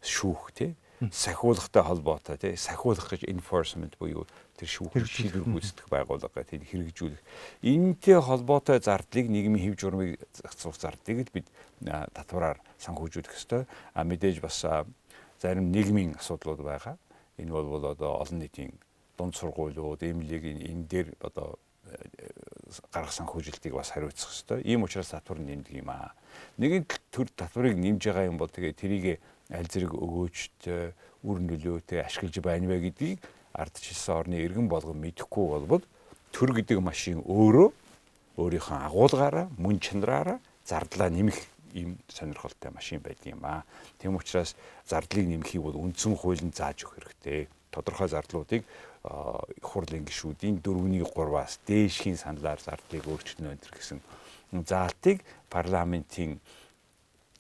шүүх 0.05 0.53
тийм 0.53 0.77
сахиулахтай 1.13 1.83
холбоотой 1.83 2.37
тий. 2.39 2.57
Сахиулах 2.57 3.11
гэж 3.11 3.29
enforcement 3.29 3.97
буюу 4.01 4.27
тэр 4.57 4.69
шүүх 4.69 4.97
шийдвэр 4.97 5.45
гүйцэтгэх 5.45 5.89
байгууллага 5.93 6.45
тий 6.45 6.61
хэрэгжүүлэх. 6.61 7.21
Энэтэй 7.61 8.21
холбоотой 8.21 8.81
зардлыг 8.81 9.29
нийгмийн 9.29 9.73
хэв 9.73 9.77
журмыг 9.77 10.17
зохицуулах 10.33 10.81
зардлыг 10.81 11.29
л 11.29 11.35
бид 11.37 11.47
татвараар 11.85 12.61
санхүүжүүлэх 12.81 13.37
ёстой. 13.37 13.69
А 13.93 14.05
мэдээж 14.05 14.41
бас 14.41 14.65
зарим 15.41 15.69
нийгмийн 15.69 16.17
асуудлууд 16.17 16.65
байгаа. 16.65 16.97
Энэ 17.37 17.53
бол 17.53 17.85
одоо 17.85 18.17
олон 18.17 18.41
нийтийн 18.41 18.73
дунд 19.17 19.35
сургуулиуд 19.35 20.03
эмнэлэг 20.03 20.45
энэ 20.45 20.85
дээр 20.87 21.09
одоо 21.21 21.59
гарах 22.93 23.13
санхүүжилтийг 23.13 23.75
бас 23.75 23.91
хариуцах 23.91 24.31
ёстой 24.31 24.61
ийм 24.63 24.83
учраас 24.85 25.11
татвар 25.11 25.39
нэмдэг 25.39 25.83
юм 25.83 25.91
аа 25.91 26.13
нэгэн 26.59 26.85
төр 27.11 27.29
татварыг 27.33 27.77
нэмж 27.79 28.03
байгаа 28.05 28.29
юм 28.29 28.39
бол 28.39 28.51
тэгээ 28.51 28.75
тэрийг 28.75 29.07
аль 29.51 29.71
зэрэг 29.71 29.95
өгөөжтэй 29.95 30.93
үр 31.23 31.39
нөлөөтэй 31.41 32.03
ашиглаж 32.03 32.35
байна 32.43 32.67
вэ 32.69 32.91
гэдгийг 32.91 33.19
ардчилсан 33.55 34.15
орны 34.21 34.37
иргэн 34.43 34.69
болгон 34.69 34.99
мэдэхгүй 35.01 35.47
болбол 35.47 35.85
төр 36.35 36.51
гэдэг 36.59 36.79
машин 36.83 37.23
өөрөө 37.25 37.69
өөрийнхөө 38.37 38.79
агуулгаараа 38.91 39.47
мөн 39.57 39.81
чанараараа 39.81 40.39
зардлаа 40.67 41.09
нэмэх 41.09 41.39
ийм 41.73 41.99
сонирхолтой 42.09 42.71
машин 42.73 43.01
байдаг 43.01 43.33
юм 43.33 43.45
аа. 43.45 43.65
Тэм 43.99 44.17
учраас 44.17 44.57
зардлыг 44.89 45.29
нэмэхийг 45.29 45.63
бол 45.63 45.77
үндсэн 45.77 46.17
хуулийн 46.17 46.53
зааж 46.53 46.85
өгөх 46.85 47.01
хэрэгтэй. 47.01 47.49
Тодорхой 47.77 48.09
зардлуудыг 48.09 48.65
хурлын 49.61 50.09
гишүүдийн 50.09 50.65
4-ний 50.65 51.05
3-аас 51.05 51.61
дээшхийн 51.69 52.17
саналаар 52.17 52.61
зардлыг 52.65 53.05
өөрчлөнө 53.05 53.53
энэ 53.53 53.69
гэсэн 53.77 54.01
заалтыг 54.65 55.21
парламентийн 55.53 56.41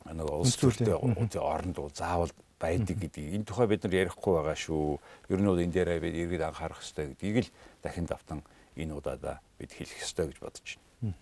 нэг 0.04 0.28
улс 0.28 0.60
төртэй 0.60 0.92
оронд 1.40 1.80
заавал 1.96 2.30
байдаг 2.60 2.96
гэдгийг 3.00 3.34
энэ 3.36 3.48
тухай 3.48 3.66
бид 3.68 3.84
нар 3.84 4.06
ярихгүй 4.06 4.32
байгаа 4.36 4.56
шүү. 4.56 5.00
Ер 5.28 5.40
нь 5.40 5.48
бол 5.48 5.60
энэ 5.60 5.74
дээрээ 5.76 6.00
бид 6.00 6.14
иргэд 6.14 6.44
анхаарах 6.48 6.80
хэрэгтэй 6.80 7.06
гэдгийг 7.12 7.36
л 7.44 7.50
дахин 7.84 8.06
давтан 8.08 8.40
энэ 8.76 8.96
удаадаа 8.96 9.40
бид 9.60 9.72
хэлэх 9.76 9.92
хэрэгтэй 9.92 10.26
гэж 10.32 10.38
бодож 10.40 10.66
байна. 11.00 11.14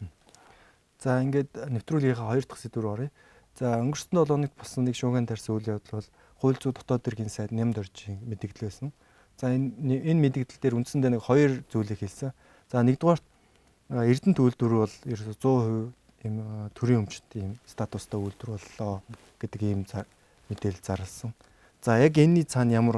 За 1.02 1.18
ингээд 1.20 1.50
нэвтрүүлгийнхаа 1.58 2.30
хоёр 2.30 2.46
дахь 2.46 2.62
сэдвээр 2.62 2.86
оръё. 2.86 3.10
За 3.58 3.66
өнгөрсөн 3.82 4.14
7 4.14 4.30
хоногт 4.30 4.54
болсон 4.54 4.82
нэг 4.86 4.94
шууган 4.94 5.26
тарьсан 5.26 5.58
үйл 5.58 5.74
явдал 5.74 5.98
бол 5.98 6.10
хууль 6.44 6.60
зүйн 6.60 6.76
дотоод 6.76 7.08
иргэн 7.08 7.32
сайд 7.32 7.56
нямд 7.56 7.80
оржийн 7.80 8.20
мэдээлэл 8.28 8.68
байсан. 8.68 8.92
За 9.40 9.48
энэ 9.48 10.04
энэ 10.12 10.20
мэдээлэл 10.28 10.60
дээр 10.60 10.76
үндсэндээ 10.76 11.16
нэг 11.16 11.24
хоёр 11.24 11.64
зүйлийг 11.72 12.04
хэлсэн. 12.04 12.36
За 12.68 12.84
нэгдүгээрт 12.84 13.24
Эрдэнэт 13.88 14.38
үйлдвэр 14.44 14.74
бол 14.84 14.96
ерөөсө 15.08 15.40
100% 15.40 16.28
ийм 16.28 16.36
төрийн 16.76 17.00
өмчт 17.08 17.24
ийм 17.40 17.56
статустай 17.64 18.20
үйлдвэр 18.20 18.60
боллоо 18.60 19.00
гэдэг 19.40 19.60
ийм 19.64 19.88
мэдээлэл 20.52 20.84
зарласан. 20.84 21.32
За 21.80 21.96
яг 21.96 22.12
энэний 22.20 22.44
цаана 22.44 22.76
ямар 22.76 22.96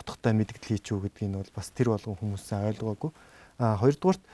утгатай 0.00 0.32
мэдгдэл 0.32 0.76
хийчихв 0.80 1.04
гэдгийг 1.04 1.28
нь 1.32 1.36
бол 1.36 1.52
бас 1.52 1.68
тэр 1.76 1.92
болгон 1.92 2.16
хүмүүсээ 2.16 2.68
ойлгоогүй. 2.72 3.10
А 3.60 3.76
хоёрдугаарт 3.76 4.24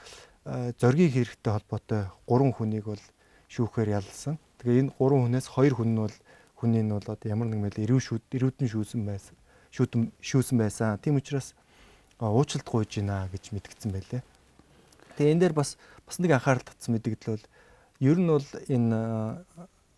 зоргийг 0.79 1.11
хэрэгтэй 1.15 1.51
холбоотой 1.51 2.01
гурван 2.27 2.51
хүнийг 2.55 2.87
бол 2.87 3.03
шүүхээр 3.47 3.95
ялсан. 3.95 4.39
Тэгээ 4.59 4.87
энэ 4.87 4.95
гурван 4.99 5.27
хүнээс 5.27 5.47
хоёр 5.51 5.75
хүн 5.79 5.91
нь 5.95 6.03
бол 6.03 6.15
хүний 6.63 6.79
нь 6.79 6.95
бол 6.95 7.03
одоо 7.03 7.27
ямар 7.27 7.51
нэг 7.51 7.59
мэл 7.59 7.83
эрүү 7.83 7.99
шүүд 7.99 8.23
эрүүдэн 8.39 8.71
шүүсэн 8.71 9.03
байсан. 9.03 9.35
Шүүдэн 9.75 10.15
шүүсэн 10.23 10.55
байсан. 10.55 10.95
Тийм 11.03 11.19
учраас 11.19 11.51
уучлалт 12.23 12.63
гуйж 12.63 13.03
гинэ 13.03 13.27
гэж 13.35 13.51
мэдгдсэн 13.51 13.91
байлээ. 13.91 14.23
Тэгээ 15.19 15.33
энэ 15.35 15.41
дээр 15.43 15.55
бас 15.59 15.75
бас 16.07 16.17
нэг 16.23 16.31
анхаарал 16.31 16.63
татсан 16.63 16.95
мэдгдэл 16.95 17.35
бол 17.35 17.45
ер 17.99 18.17
нь 18.17 18.31
бол 18.31 18.49
энэ 18.71 19.43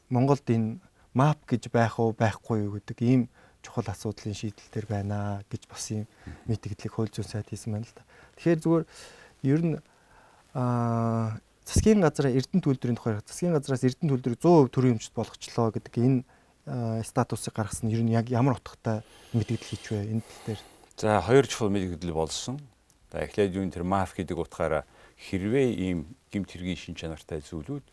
Монголд 0.09 0.45
энэ 0.49 0.81
мап 1.13 1.45
гэж 1.45 1.69
байх 1.69 2.01
уу 2.01 2.17
байхгүй 2.17 2.65
юу 2.65 2.81
гэдэг 2.81 2.97
ийм 3.05 3.21
чухал 3.61 3.85
асуудлын 3.85 4.33
шийдэл 4.33 4.73
төр 4.73 4.85
байна 4.89 5.45
гэж 5.49 5.69
бас 5.69 5.85
юм 5.93 6.09
мэдгдлийг 6.49 6.93
хууль 6.93 7.13
зүйн 7.13 7.29
сайд 7.29 7.49
хийсэн 7.49 7.77
байна 7.77 7.85
л 7.85 7.95
да. 7.95 8.03
Тэгэхээр 8.41 8.61
зүгээр 8.65 8.85
ер 9.53 9.61
нь 9.63 9.75
аа 10.53 11.37
засгийн 11.65 12.01
газраа 12.01 12.29
Эрдэнэ 12.29 12.61
төлөвдрийн 12.61 12.97
тухай 12.97 13.17
засгийн 13.25 13.57
газраас 13.57 13.81
Эрдэнэ 13.81 14.09
төлөвдрийг 14.11 14.39
100% 14.39 14.69
төрийн 14.69 14.95
өмчт 14.99 15.13
болгочлоо 15.17 15.73
гэдэг 15.73 15.93
энэ 15.97 16.21
статусыг 16.65 17.53
гаргасан 17.53 17.93
ер 17.93 18.01
нь 18.01 18.13
яг 18.13 18.29
ямар 18.33 18.57
утгатай 18.57 19.05
мэдгдэл 19.33 19.69
хийч 19.69 19.85
вэ 19.93 20.09
энэ 20.17 20.23
тал 20.25 20.57
дээр. 20.57 20.61
За 20.97 21.21
хоёр 21.21 21.45
чухал 21.45 21.69
мэдгдэл 21.69 22.13
болсон. 22.13 22.57
За 23.11 23.21
эхлээд 23.21 23.53
юу 23.53 23.69
тэр 23.69 23.85
маф 23.85 24.17
гэдэг 24.17 24.37
утгаараа 24.37 24.83
хэрвээ 25.15 25.67
ийм 25.77 26.09
гимт 26.33 26.49
хэргийн 26.49 26.75
шин 26.75 26.95
чанартай 26.97 27.39
зүйлүүд 27.45 27.85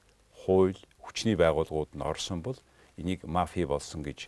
хууль 0.47 0.79
хүчний 1.05 1.37
байгууллагууд 1.37 1.93
нь 1.95 2.03
орсон 2.03 2.41
бол 2.41 2.57
энийг 2.97 3.23
мафи 3.29 3.69
болсон 3.69 4.03
гэж 4.03 4.27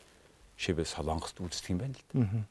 шивэ 0.61 0.85
солонгост 0.85 1.41
үздэг 1.41 1.75
юм 1.75 1.79
байна 1.83 1.97
л 1.97 2.05
да. 2.13 2.45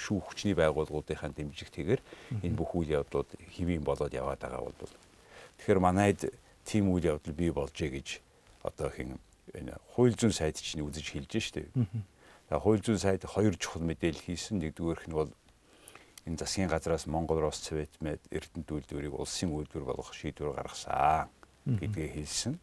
Шүү 0.00 0.24
хүчний 0.24 0.56
байгууллагуудынхаа 0.56 1.30
дэмжигтэйгээр 1.36 2.00
энэ 2.42 2.56
бүх 2.56 2.72
үйл 2.72 3.04
явдлууд 3.04 3.28
хэвийн 3.52 3.84
болоод 3.84 4.10
яваад 4.16 4.40
байгаа 4.40 4.64
бол 4.64 4.94
тэгэхээр 5.60 5.80
манайд 5.84 6.32
тийм 6.64 6.88
үйл 6.88 7.04
явдал 7.14 7.36
бий 7.36 7.52
болжээ 7.52 7.90
гэж 8.00 8.08
одоо 8.64 8.88
хин 8.88 9.20
энэ 9.54 9.74
хууль 9.94 10.14
зүйн 10.14 10.32
сайд 10.32 10.56
чинь 10.60 10.84
үзэж 10.84 11.06
хэлж 11.14 11.32
штэ. 11.40 11.70
За 12.50 12.58
хууль 12.58 12.82
зүйн 12.82 12.98
сайд 12.98 13.24
хоёр 13.24 13.54
чухал 13.56 13.82
мэдээлэл 13.82 14.26
хийсэн. 14.26 14.58
Нэгдүгээрх 14.58 15.06
нь 15.06 15.14
бол 15.14 15.30
энэ 16.26 16.38
засгийн 16.38 16.68
газраас 16.68 17.06
Монгол 17.06 17.40
Рос 17.40 17.62
Цэвэт 17.64 18.02
мэд 18.02 18.20
Эрдэнэт 18.30 18.70
үйлдвэрийг 18.70 19.14
улсын 19.14 19.50
үйлдвэр 19.54 19.84
болгох 19.86 20.12
шийдвэр 20.14 20.54
гаргасан 20.58 21.30
гэдгээ 21.66 22.08
хэлсэн. 22.14 22.58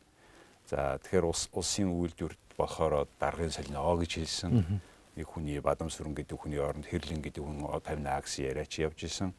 За 0.67 0.99
тэгэхээр 0.99 1.25
улс 1.25 1.49
улсын 1.51 1.89
үйлдвэр 1.91 2.35
болохоор 2.57 3.07
даргын 3.19 3.51
солино 3.51 3.95
гэж 3.95 4.11
хэлсэн. 4.19 4.81
Нэг 5.17 5.27
хүний 5.33 5.57
Бадам 5.63 5.89
сүрэн 5.89 6.13
гэдэг 6.13 6.37
хүний 6.37 6.61
оронд 6.61 6.85
Хэрлэн 6.85 7.21
гэдэг 7.25 7.41
хүн 7.41 7.65
50 7.65 8.05
акс 8.05 8.37
яриач 8.37 8.77
явж 8.77 9.09
исэн. 9.09 9.33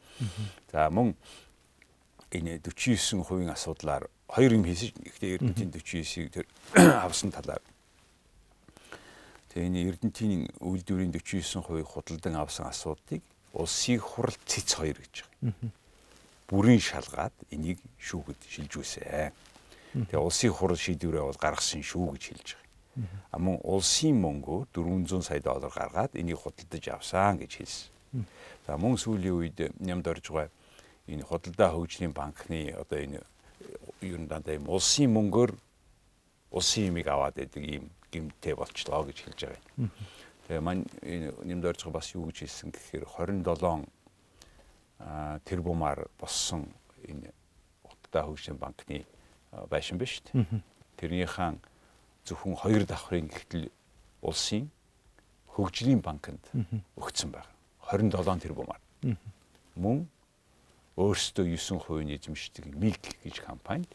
За 0.71 0.89
мөн 0.91 1.15
энэ 2.31 2.59
49% 2.61 3.49
асуудлаар 3.49 4.09
хоёр 4.29 4.53
юм 4.53 4.63
хийсэн. 4.65 4.93
Гэхдээ 5.01 5.41
Эрдэнэтийн 5.41 5.71
49-ийг 5.73 6.29
тэр 6.29 6.45
авсан 7.05 7.31
талаар 7.33 7.61
Тэгээ 9.49 9.65
энэ 9.65 9.81
Эрдэнэтийн 9.89 10.45
үйлдвэрийн 10.61 11.09
49% 11.09 11.81
худалдан 11.81 12.35
авсан 12.37 12.69
асуудлыг 12.69 13.25
улсыг 13.53 14.01
хурал 14.05 14.37
цэц 14.45 14.77
хоёр 14.77 15.01
гэж 15.01 15.25
байгаа. 15.25 15.73
Бүрийн 16.45 16.77
шалгаад 16.77 17.33
энийг 17.49 17.81
шүүхэд 17.97 18.39
шилжүүлсэн. 18.45 19.33
Тэгээ 20.05 20.21
улсын 20.21 20.53
хурал 20.53 20.77
шийдвэрээ 20.77 21.25
бол 21.25 21.41
гаргасан 21.41 21.81
шүү 21.81 22.13
гэж 22.13 22.23
хэлж 22.29 22.47
байгаа. 22.53 23.17
А 23.33 23.37
мөн 23.41 23.57
улсын 23.65 24.13
мөнгөөр 24.21 24.69
400 24.69 25.25
сая 25.25 25.41
доллар 25.41 25.73
гаргаад 25.73 26.13
энийг 26.13 26.37
худалдаж 26.45 26.85
авсан 26.93 27.41
гэж 27.41 27.51
хэлсэн. 27.57 27.89
За 28.69 28.77
мөн 28.77 29.01
сүүлийн 29.01 29.33
үед 29.33 29.57
нямд 29.81 30.05
орж 30.05 30.29
байгаа 30.29 30.53
энэ 31.09 31.25
худалдаа 31.25 31.73
хөгжлийн 31.73 32.13
банкны 32.13 32.77
одоо 32.77 32.99
энэ 33.01 33.19
ер 34.01 34.19
нь 34.21 34.29
дандаа 34.29 34.55
юм 34.55 34.69
улсын 34.69 35.09
мөнгөөр 35.09 35.51
улсын 36.53 36.93
юмыг 36.93 37.07
аваад 37.09 37.35
байдаг 37.35 37.63
ийм 37.65 37.89
гимтэй 38.13 38.55
болчлоо 38.55 39.03
гэж 39.09 39.17
хэлж 39.25 39.39
байгаа 39.41 39.61
юм. 39.77 39.91
Тэгээ 40.47 40.61
мань 40.61 40.85
нэмд 41.45 41.63
байгаа 41.65 41.91
бас 41.91 42.13
юу 42.13 42.29
гэж 42.29 42.37
хэлсэн 42.45 42.69
гэхээр 42.71 43.05
27 43.05 43.89
тэрбумаар 45.45 46.07
боссон 46.19 46.69
энэ 47.05 47.33
худалдаа 47.83 48.23
хөгжлийн 48.29 48.57
банкны 48.57 49.05
байшин 49.69 49.97
биш 49.97 50.21
үү? 50.33 50.61
Тэрнийхэн 50.97 51.59
зөвхөн 52.25 52.55
хоёр 52.55 52.85
давхрын 52.85 53.29
гэтэл 53.29 53.69
улсын 54.21 54.69
хөгжлийн 55.53 56.01
банкнд 56.01 56.43
өгсөн 56.97 57.31
байна. 57.31 57.49
27 57.89 58.41
тэрбумаар. 58.45 58.81
Мөн 59.75 60.07
өөрсдөө 60.99 61.55
9% 61.55 62.03
нь 62.03 62.15
эзэмшдэг 62.19 62.65
Milk 62.75 63.03
гэж 63.23 63.39
компанид 63.47 63.87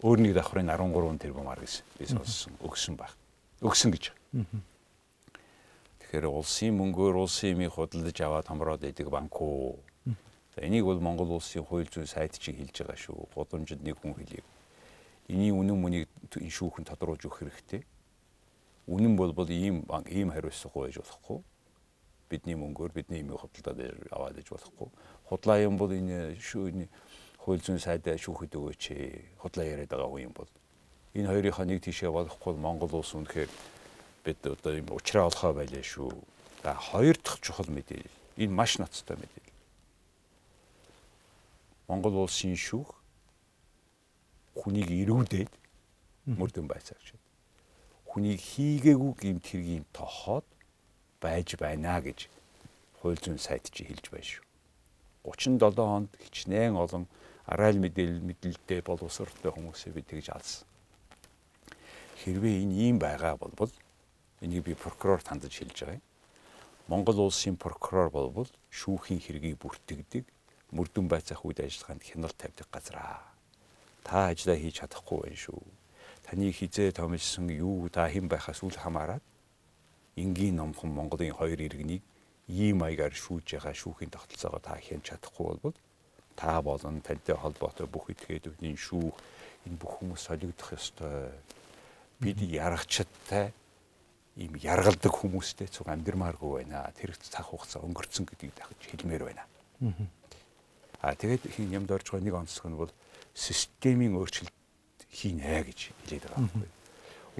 өөр 0.00 0.24
нэг 0.24 0.32
давхрын 0.36 0.72
13 0.72 1.20
тэрбумаар 1.20 1.60
гэсэн 1.60 1.84
би 2.00 2.08
сонссон 2.08 2.56
өгсөн 2.64 2.96
баг. 2.96 3.12
Өгсөн 3.60 3.92
гэж. 3.92 4.12
Тэгэхээр 6.00 6.28
улсын 6.28 6.76
мөнгөөр 6.76 7.20
улсын 7.20 7.56
юмыг 7.56 7.76
худалдаж 7.76 8.16
аваад 8.20 8.48
хамраад 8.48 8.84
идэг 8.84 9.08
банк 9.12 9.36
уу. 9.40 9.80
За 10.56 10.64
энийг 10.64 10.84
бол 10.84 11.00
Монгол 11.00 11.36
улсын 11.36 11.64
хууль 11.64 11.88
зүйн 11.88 12.08
сайд 12.08 12.36
чинь 12.40 12.56
хэлж 12.56 12.80
байгаа 12.80 12.96
шүү. 12.96 13.28
Гудамжинд 13.36 13.84
нэг 13.84 14.00
хүн 14.00 14.16
хэлийг. 14.16 14.44
Эний 15.28 15.52
үнэн 15.52 15.76
мөнийг 15.76 16.08
энэ 16.32 16.48
шүүхэн 16.48 16.88
тодруулж 16.88 17.28
өгөх 17.28 17.44
хэрэгтэй. 17.44 17.84
Үнэн 18.88 19.16
бол 19.16 19.32
бол 19.36 19.50
ийм 19.50 19.84
ийм 20.08 20.32
хариуцлага 20.32 20.88
байж 20.88 20.96
болохгүй. 20.96 21.40
Бидний 22.30 22.56
мөнгөөр 22.56 22.92
бидний 22.94 23.20
юмыг 23.20 23.42
худалдаад 23.42 24.08
аваад 24.12 24.38
иж 24.40 24.48
болохгүй. 24.48 24.88
Худлаа 25.26 25.58
юм 25.58 25.76
бол 25.78 25.90
энэ 25.90 26.38
шүү 26.38 26.86
хууль 27.46 27.62
зүйн 27.62 27.78
сайдаа 27.78 28.18
шүүхэд 28.18 28.58
өгөөч. 28.58 28.84
Худлаа 29.38 29.66
яриад 29.66 29.90
байгаа 29.90 30.10
хүн 30.10 30.26
юм 30.26 30.34
бол 30.34 30.50
энэ 31.14 31.30
хоёрынхаа 31.30 31.66
нэг 31.66 31.78
тийшээ 31.86 32.10
болохгүй 32.10 32.58
Монгол 32.58 32.90
улс 32.90 33.14
үнэхээр 33.14 33.50
бид 34.26 34.40
одоо 34.42 34.72
юм 34.74 34.90
уучраа 34.90 35.30
олохоо 35.30 35.54
байлаа 35.54 35.82
шүү. 35.82 36.10
За 36.66 36.74
хоёр 36.74 37.14
дахь 37.22 37.38
чухал 37.38 37.70
мэдээлэл. 37.70 38.18
Энэ 38.42 38.50
маш 38.50 38.82
ноцтой 38.82 39.14
мэдээлэл. 39.14 39.54
Монгол 41.86 42.26
улсын 42.26 42.58
шүүх 42.58 42.90
хүнийг 44.58 44.90
ирүүдээд 44.90 45.52
мөрдөн 46.26 46.66
байцаагч. 46.66 47.14
Хүнийг 48.10 48.42
хийгээгүй 48.42 49.12
гэмт 49.22 49.46
хэргийн 49.46 49.86
тохоод 49.94 50.46
байж 51.22 51.54
байна 51.54 52.02
гэж 52.02 52.26
хууль 52.98 53.22
зүйн 53.22 53.38
сайт 53.38 53.70
чи 53.70 53.86
хэлж 53.86 54.10
байна 54.10 54.26
шүү. 54.26 54.45
37 55.26 55.74
хонд 55.74 56.10
хичнээн 56.22 56.78
олон 56.78 57.04
арайл 57.50 57.82
мэдээлэл 57.82 58.22
мэдлэлтэй 58.22 58.80
боловсролтой 58.86 59.50
хүмүүсээ 59.50 59.92
би 59.92 60.02
тэгж 60.06 60.30
алсан 60.30 60.66
хэрвээ 62.26 62.62
энэ 62.64 62.74
ийм 62.74 62.96
байгаа 62.98 63.36
болбол 63.36 63.70
энийг 64.40 64.64
би 64.64 64.74
прокурор 64.74 65.22
тандж 65.22 65.52
хэлж 65.52 65.78
байгаа 65.78 65.94
юм. 65.94 66.04
Монгол 66.88 67.18
улсын 67.22 67.56
прокурор 67.56 68.10
болбол 68.10 68.50
шүүхийн 68.70 69.20
хэргийг 69.22 69.62
бүртгэдэг 69.62 70.24
мөрдөн 70.74 71.06
байцаах 71.06 71.46
үед 71.46 71.62
ажиллагаанд 71.62 72.02
хяналт 72.02 72.34
тавьдаг 72.34 72.66
газар 72.72 72.96
аа. 72.98 73.22
Та 74.02 74.34
ажиллаа 74.34 74.58
хийж 74.58 74.82
чадахгүй 74.82 75.30
байх 75.30 75.38
шүү. 75.38 75.62
Таны 76.26 76.50
хизээ 76.50 76.90
томилсон 76.98 77.46
юу 77.54 77.86
та 77.94 78.10
хэн 78.10 78.26
байхаас 78.26 78.62
үл 78.66 78.74
хамааран 78.74 79.22
энгийн 80.16 80.56
номхон 80.56 80.90
Монголын 80.90 81.30
хоёр 81.30 81.62
иргэнийг 81.62 82.02
ийм 82.48 82.82
маягаар 82.82 83.14
шүүж 83.14 83.58
байгаа 83.58 83.74
шүүхийн 83.74 84.14
тогтолцоогоо 84.14 84.62
та 84.62 84.78
хянч 84.78 85.10
чадахгүй 85.10 85.58
бол 85.62 85.76
та 86.36 86.62
болон 86.62 87.00
тантай 87.02 87.34
холбоотой 87.34 87.86
бүх 87.90 88.12
этгээдүүдийн 88.14 88.78
шүүх 88.78 89.16
энэ 89.66 89.80
бүх 89.80 89.98
хүмүүс 89.98 90.22
солигдох 90.30 90.70
ёстой 90.78 91.34
бид 92.22 92.38
яргачтай 92.38 93.50
ийм 94.36 94.54
яргалдаг 94.60 95.10
хүмүүстэй 95.10 95.68
цуг 95.72 95.88
амьдрмааргүй 95.88 96.62
байна. 96.62 96.92
Тэр 96.92 97.16
цаг 97.16 97.48
хугацаа 97.48 97.82
өнгөрцөн 97.82 98.28
гэдгийг 98.28 98.52
дахиж 98.52 98.82
хэлмээр 98.92 99.24
байна. 99.32 99.44
Аа 101.00 101.16
тэгээд 101.16 101.48
хин 101.56 101.72
юмд 101.72 101.90
орж 101.90 102.12
байгаа 102.12 102.24
нэг 102.24 102.36
онцлог 102.36 102.68
нь 102.68 102.76
бол 102.76 102.92
системийн 103.32 104.12
өөрчлөлт 104.16 104.52
хийнэ 105.08 105.64
гэж 105.66 105.78
хэлээд 106.04 106.24
байгаа 106.28 106.40
байхгүй. 106.44 106.68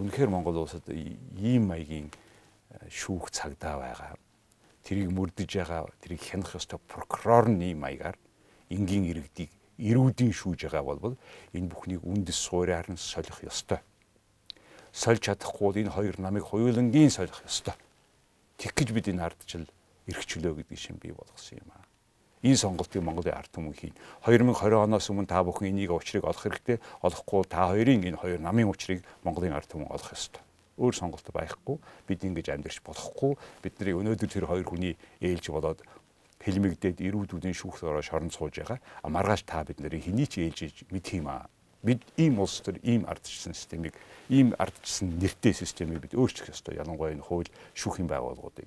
Үнэхээр 0.01 0.31
Монгол 0.33 0.65
улсад 0.65 0.89
ийм 0.89 1.69
маягийн 1.69 2.09
шүүх 2.89 3.29
цагдаа 3.29 3.77
байгаа. 3.81 4.17
Тэрийг 4.87 5.11
мөрдөж 5.11 5.51
байгаа, 5.51 5.91
тэрийг 5.99 6.23
хянах 6.23 6.55
ёстой 6.55 6.79
прокурор 6.87 7.51
нь 7.51 7.75
ийм 7.75 7.83
маягаар 7.83 8.15
энгийн 8.71 9.11
иргэдийг 9.11 9.51
эрүүдийн 9.83 10.31
шүүж 10.31 10.71
байгаа 10.71 10.85
бол 10.87 11.19
энэ 11.51 11.67
бүхнийг 11.67 12.07
үндэс 12.07 12.39
суурьаар 12.39 12.87
нь 12.95 13.01
солих 13.01 13.43
ёстой 13.43 13.83
сольж 14.97 15.29
чадахгүй 15.29 15.85
энэ 15.85 15.93
хоёр 15.93 16.17
намыг 16.17 16.49
хоёулангийн 16.49 17.13
солих 17.13 17.45
ёстой. 17.45 17.77
Тэг 18.57 18.73
гэж 18.73 18.89
бид 18.97 19.13
энэ 19.13 19.29
ардчил 19.29 19.69
эрхчлөө 20.09 20.57
гэдгийг 20.57 20.81
шин 20.81 20.97
бий 20.97 21.13
болгосон 21.13 21.61
юм 21.61 21.69
аа. 21.77 21.85
Энэ 22.41 22.57
сонголтыг 22.57 23.05
Монголын 23.05 23.37
ард 23.37 23.53
түмэн 23.53 23.77
хийн. 23.77 23.93
2020 24.25 24.73
оноос 24.73 25.13
өмнө 25.13 25.29
та 25.29 25.45
бүхэн 25.45 25.69
энийг 25.69 25.93
учрыг 25.93 26.25
олох 26.25 26.41
хэрэгтэй. 26.41 26.81
Олохгүй 27.05 27.45
та 27.45 27.69
хоёрын 27.69 28.09
энэ 28.09 28.17
хоёр 28.17 28.41
намын 28.41 28.73
учрыг 28.73 29.05
Монголын 29.21 29.53
ард 29.53 29.69
түмэн 29.69 29.93
олох 29.93 30.17
ёстой. 30.17 30.41
Өөр 30.77 30.95
сонголт 30.95 31.29
байхгүй. 31.33 31.77
Бид 32.07 32.21
ингэж 32.25 32.53
амьдрч 32.53 32.85
болохгүй. 32.85 33.37
Бидний 33.65 33.97
өнөөдөр 33.97 34.31
тэр 34.31 34.47
хоёр 34.47 34.65
хүний 34.69 34.95
ээлж 35.21 35.49
болоод 35.51 35.81
хэлмэгдээд 36.45 37.01
эрүүдүүдийн 37.01 37.57
шүүхт 37.57 37.89
ороо 37.89 38.05
шорон 38.05 38.31
сууж 38.31 38.61
байгаа. 38.61 38.79
А 39.03 39.09
маргааш 39.09 39.49
та 39.49 39.65
бид 39.65 39.81
нарыг 39.81 40.05
хэний 40.05 40.29
ч 40.29 40.45
ээлжиж 40.45 40.87
мэдх 40.93 41.17
юм 41.17 41.33
аа 41.33 41.49
бид 41.87 42.03
ийм 42.19 42.39
улс 42.43 42.61
төр 42.67 42.81
ийм 42.83 43.07
ардчсан 43.07 43.55
системийг 43.55 43.95
ийм 44.29 44.55
ардчсан 44.59 45.17
нэртэй 45.23 45.55
системийг 45.55 46.03
бид 46.03 46.15
өөрчлөх 46.19 46.51
ёстой. 46.51 46.77
Ялангуяа 46.83 47.15
энэ 47.15 47.23
хууль 47.23 47.51
шүүхийн 47.79 48.11
байгууллагуудыг. 48.11 48.67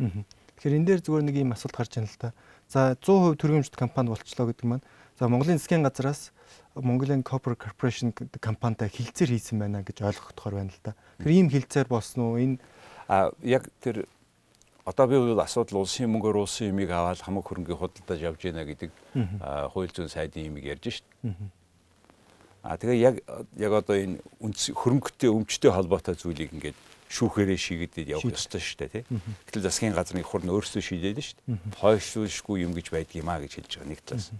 Тэгэхээр 0.00 0.76
энэ 0.78 0.86
дээр 0.88 1.00
зүгээр 1.04 1.26
нэг 1.28 1.36
ийм 1.36 1.52
асуулт 1.52 1.76
гарч 1.76 2.00
ийн 2.00 2.08
л 2.08 2.16
та. 2.16 2.32
За 2.70 2.96
100% 2.96 3.36
төрөмжт 3.36 3.76
компани 3.76 4.08
болчлоо 4.08 4.48
гэдэг 4.48 4.66
маань 4.66 4.84
за 5.18 5.28
Монголын 5.28 5.60
засгийн 5.60 5.84
газраас 5.84 6.32
Mongolia 6.74 7.20
Copper 7.22 7.54
Corporation 7.56 8.12
компанитай 8.40 8.88
хилцээр 8.88 9.36
хийсэн 9.36 9.58
байна 9.60 9.84
гэж 9.84 10.00
ойлгохдохоор 10.02 10.54
байна 10.56 10.72
л 10.72 10.80
да. 10.82 10.96
Тэр 11.20 11.32
ийм 11.32 11.48
хилцээр 11.52 11.88
болсон 11.88 12.32
уу? 12.32 12.40
Энэ 12.40 12.56
а 13.08 13.32
яг 13.44 13.68
тэр 13.80 14.08
одоо 14.84 15.06
би 15.06 15.16
бол 15.20 15.40
асуудал 15.44 15.84
улсын 15.84 16.08
мөнгөөр 16.08 16.42
улсын 16.42 16.72
юмыг 16.72 16.90
аваад 16.90 17.20
хамаг 17.20 17.44
хөрөнгөний 17.44 17.76
худалдаж 17.76 18.18
явж 18.24 18.40
байна 18.40 18.64
гэдэг 18.64 18.90
хууль 19.76 19.92
зүйн 19.92 20.08
сайдын 20.08 20.48
юмыг 20.48 20.64
ярьж 20.64 21.02
шít. 21.02 21.06
А 22.62 22.78
тэгээ 22.78 22.98
яг 22.98 23.14
яг 23.58 23.72
одоо 23.76 23.96
энэ 23.98 24.22
хөрөнгөтэй 24.48 25.28
өмчтэй 25.28 25.70
холбоотой 25.70 26.16
зүйлийг 26.16 26.56
ингээд 26.56 26.78
шүүхээрээ 27.12 27.58
шийгээд 27.58 28.16
явах 28.16 28.32
ёстой 28.32 28.62
шүү 28.62 28.78
дээ 28.88 29.02
тий. 29.02 29.04
Гэтэл 29.50 29.66
засгийн 29.68 29.92
газрын 29.92 30.24
хур 30.24 30.40
нь 30.40 30.54
өөрсдөө 30.54 30.80
шийдээд 30.80 31.18
шүү 31.20 31.36
дээ. 31.42 31.76
Хойшлуулшгүй 31.82 32.64
юм 32.64 32.72
гэж 32.72 32.86
а 32.88 33.42
гэж 33.44 33.52
хэлж 33.60 33.72
байгаа 33.76 33.90
нэг 33.92 34.00
талаас. 34.00 34.32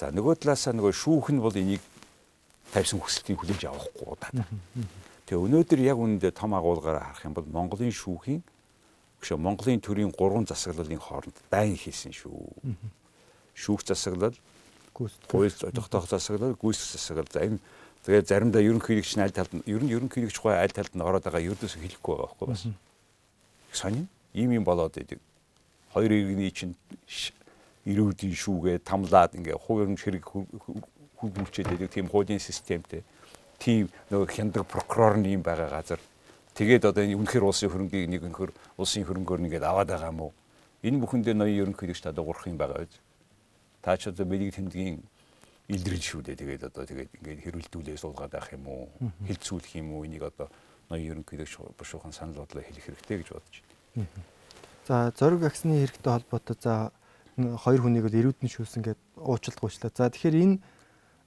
За 0.00 0.08
нөгөө 0.08 0.40
талаасаа 0.40 0.72
нөгөө 0.72 0.96
шүүх 0.96 1.28
нь 1.28 1.44
бол 1.44 1.52
энийг 1.52 1.84
тавьсан 2.72 3.04
хүсэлтийг 3.04 3.36
хүлээж 3.36 3.68
авахгүй 3.68 4.06
удаа. 4.08 4.32
Тэгээ 5.28 5.44
өнөөдөр 5.44 5.80
яг 5.84 6.00
үүндээ 6.00 6.32
том 6.32 6.56
агуулгаараа 6.56 7.12
харах 7.12 7.28
юм 7.28 7.36
бол 7.36 7.44
Монголын 7.44 7.92
шүүхийн 7.92 8.40
биш 9.20 9.30
Монголын 9.36 9.84
төрийн 9.84 10.08
гурван 10.16 10.48
засаглалын 10.48 11.04
хооронд 11.04 11.36
дайн 11.52 11.76
хийсэн 11.76 12.16
шүү. 12.16 12.32
Шүүх 13.52 13.84
засаглал 13.84 14.32
гүйс 14.96 15.60
тогтоох 15.68 16.08
засаглал 16.08 16.56
гүйс 16.56 16.80
засаглал. 16.96 17.28
За 17.28 17.44
энэ 17.44 17.60
тэгээд 18.08 18.32
заримдаа 18.32 18.64
ерөнхийлөгч 18.64 19.20
нь 19.20 19.24
аль 19.28 19.36
талд 19.36 19.52
нь 19.52 19.68
ер 19.68 19.84
нь 19.84 19.92
ерөнхийлөгч 19.92 20.40
гой 20.40 20.56
аль 20.56 20.72
талд 20.72 20.96
нь 20.96 21.04
ороод 21.04 21.28
байгаа 21.28 21.44
ердөөс 21.44 21.76
хэлэхгүй 21.76 22.16
байгаа 22.16 22.32
байхгүй 22.32 22.48
бас. 22.48 22.64
Сонин? 23.76 24.08
Ийм 24.32 24.56
юм 24.56 24.64
болоод 24.64 24.96
идэг 24.96 25.20
хоёр 25.92 26.10
иргэний 26.12 26.50
чинь 26.50 26.74
ирүүдийн 27.90 28.34
шүүгээ 28.34 28.76
тамлаад 28.86 29.34
ингээ 29.34 29.58
хувийн 29.58 29.98
хэрэг 29.98 30.24
хөгжүүлчихэд 31.18 31.74
идэг 31.76 31.90
тийм 31.90 32.06
хуулийн 32.08 32.40
системтэй 32.40 33.02
тийм 33.58 33.90
нөгөө 34.10 34.28
хяндаг 34.30 34.64
прокурор 34.64 35.18
нь 35.18 35.34
юм 35.34 35.42
байгаа 35.42 35.68
газар 35.68 36.00
тэгээд 36.54 36.88
одоо 36.88 37.02
энэ 37.04 37.18
үнэхэр 37.18 37.44
улсын 37.44 37.70
хөрөнгийг 37.70 38.08
нэг 38.08 38.22
өнхөр 38.30 38.50
улсын 38.78 39.04
хөрөнгөөр 39.04 39.40
нэгээд 39.44 39.64
аваад 39.66 39.88
байгаа 39.92 40.12
юм 40.14 40.20
уу 40.28 40.32
энэ 40.86 41.00
бүхэндээ 41.02 41.34
ноён 41.36 41.60
ерөнхийлөгч 41.68 42.00
та 42.00 42.14
дагуурах 42.16 42.48
юм 42.48 42.56
байгаа 42.56 42.88
биз 42.88 42.96
та 43.82 43.96
ч 43.96 44.08
одоо 44.08 44.24
бэлэг 44.24 44.54
тэмдгийн 44.56 45.00
илрэл 45.70 46.02
шүү 46.02 46.22
дээ. 46.26 46.36
Тэгээд 46.36 46.62
одоо 46.68 46.84
тэгээд 46.84 47.10
ингээд 47.20 47.40
хэрүүлдүүлээ 47.46 47.96
суулгаад 47.96 48.32
байх 48.34 48.50
юм 48.52 48.66
уу? 48.66 48.90
Хилцүүлэх 49.24 49.72
юм 49.78 49.94
уу? 49.94 50.04
Энийг 50.04 50.26
одоо 50.26 50.50
ноён 50.90 51.22
ерөнхийлөгч 51.22 51.78
бушуухан 51.78 52.12
санал 52.12 52.42
бодлоо 52.42 52.62
хэлэх 52.64 52.84
хэрэгтэй 52.84 53.16
гэж 53.22 53.28
бодож 53.30 53.56
байна. 53.94 54.08
За 54.86 55.12
зориг 55.14 55.42
аксны 55.46 55.86
хэрэгтэй 55.86 56.12
холбоотой 56.12 56.56
за 56.60 56.92
хоёр 57.58 57.80
хүнийг 57.84 58.06
л 58.08 58.18
эрүүдэн 58.20 58.50
шүүсэн 58.50 58.82
гэд 58.84 59.00
уучлалт 59.16 59.60
гуйчлаа. 59.60 59.92
За 59.94 60.10
тэгэхээр 60.10 60.36
энэ 60.40 60.56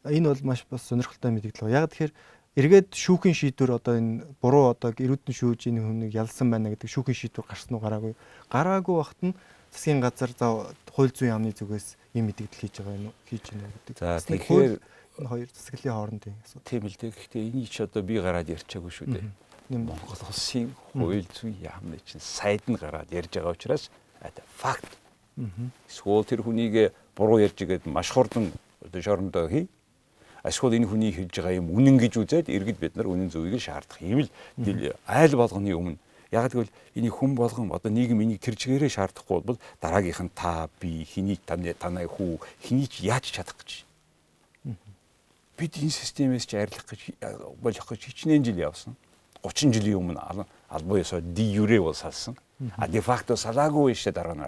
энэ 0.07 0.27
бол 0.29 0.43
маш 0.43 0.65
бас 0.69 0.83
сонирхолтой 0.87 1.31
мэдээлэл. 1.31 1.71
Яг 1.71 1.91
тэгэхээр 1.91 2.13
эргээд 2.53 2.87
шүүхийн 2.93 3.33
шийдвэр 3.33 3.81
одоо 3.81 3.97
энэ 3.97 4.25
буруу 4.37 4.73
одоо 4.73 4.93
эрүүдэн 4.93 5.33
шүүж 5.33 5.73
энэ 5.73 5.81
хүнийг 5.81 6.13
ялсан 6.13 6.53
байна 6.53 6.69
гэдэг 6.69 6.89
шүүхийн 6.89 7.17
шийдвэр 7.17 7.47
гарсан 7.49 7.73
уу 7.73 7.81
гараагүй. 7.81 8.13
Гараагүй 8.51 8.95
багт 8.99 9.19
нь 9.25 9.33
засгийн 9.73 10.01
газар 10.03 10.31
за 10.37 10.69
хууль 10.93 11.09
зүйн 11.09 11.33
яамны 11.33 11.51
зүгээс 11.57 11.97
ийм 12.13 12.29
мэдээлэл 12.29 12.61
хийж 12.61 12.75
байгаа 12.77 12.95
юм 12.99 13.09
хийж 13.25 13.45
байна 13.49 13.69
гэдэг. 13.73 13.95
За 13.97 14.21
тэгэхээр 14.21 14.73
энэ 15.17 15.29
хоёр 15.29 15.49
засаглалын 15.49 15.97
хоорондын 15.97 16.35
асуудал. 16.45 16.69
Тийм 16.69 16.83
л 16.85 16.97
дээ. 16.97 17.11
Гэхдээ 17.13 17.43
энийг 17.49 17.69
ч 17.73 17.75
одоо 17.81 18.01
би 18.05 18.21
гараад 18.21 18.53
ярьчаагүй 18.53 18.93
шүү 18.93 19.07
дээ. 19.17 19.25
Монгол 19.73 20.21
улсын 20.29 20.69
хууль 20.93 21.25
зүйн 21.33 21.57
яамны 21.57 21.97
чинь 22.05 22.21
сайд 22.21 22.61
нь 22.69 22.77
гараад 22.77 23.09
ярьж 23.09 23.33
байгаа 23.33 23.57
учраас 23.57 23.89
факт. 24.57 25.02
Эсвэл 25.89 26.25
тэр 26.25 26.41
хүнийг 26.43 26.93
буруу 27.15 27.39
ярьж 27.39 27.57
игээд 27.61 27.85
маш 27.85 28.11
хурдан 28.11 28.51
шорондоо 28.93 29.49
хий. 29.49 29.67
Ашгүй 30.43 30.75
энэ 30.75 30.87
хүний 30.87 31.11
хэлж 31.15 31.33
байгаа 31.39 31.57
юм 31.57 31.71
үнэн 31.71 31.97
гэж 31.97 32.13
үзээд 32.19 32.47
иргэд 32.51 32.77
бид 32.77 32.93
нар 32.99 33.07
үнэн 33.07 33.31
зөвийг 33.31 33.63
шаардах. 33.63 34.03
Ийм 34.03 34.27
л 34.27 34.29
айл 35.07 35.33
болгоны 35.39 35.71
өмнө 35.71 35.97
Яг 36.33 36.49
тэгвэл 36.49 36.73
энийг 36.97 37.13
хүн 37.13 37.37
болгон 37.37 37.69
одоо 37.69 37.93
нийгэм 37.93 38.25
энийг 38.25 38.41
тэр 38.41 38.57
чигээрээ 38.57 38.89
шаардахгүй 38.89 39.45
бол 39.45 39.61
дараагийнх 39.77 40.21
нь 40.25 40.33
та 40.33 40.65
би 40.81 41.05
хэний 41.05 41.37
таны 41.37 41.77
танай 41.77 42.09
хүү 42.09 42.41
хэний 42.65 42.89
ч 42.89 43.05
яаж 43.05 43.29
чадах 43.29 43.53
гэж. 43.61 43.85
Бид 45.53 45.77
энэ 45.77 45.93
системээс 45.93 46.49
ч 46.49 46.57
арилах 46.57 46.89
гэж 46.89 47.21
болох 47.61 47.85
гэж 47.85 48.01
хичнээн 48.09 48.41
жил 48.49 48.57
явсан. 48.65 48.97
30 49.45 49.77
жилийн 49.77 50.01
өмнө 50.01 50.47
албан 50.73 50.97
ёсоо 50.97 51.21
ди 51.21 51.53
юрэ 51.53 51.77
бол 51.77 51.93
салсан. 51.93 52.33
А 52.81 52.87
де 52.89 52.97
факто 52.97 53.37
салаагүй 53.37 53.93
дээ 53.93 54.09
дараа 54.09 54.33
нь. 54.33 54.41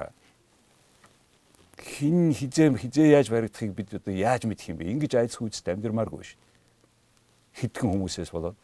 Хин 1.76 2.32
хизээ 2.32 2.72
хизээ 2.76 3.08
яаж 3.20 3.28
баригдахыг 3.30 3.76
бид 3.76 3.90
одоо 3.94 4.14
яаж 4.14 4.48
мэдэх 4.48 4.72
юм 4.72 4.80
бэ? 4.80 4.92
Ингиж 4.96 5.14
айц 5.20 5.36
хүйцэд 5.36 5.76
амьдрмааргүй 5.76 6.24
шүү. 6.24 6.40
Хитгэн 7.60 7.92
хүмүүсээс 7.92 8.32
болоод. 8.32 8.56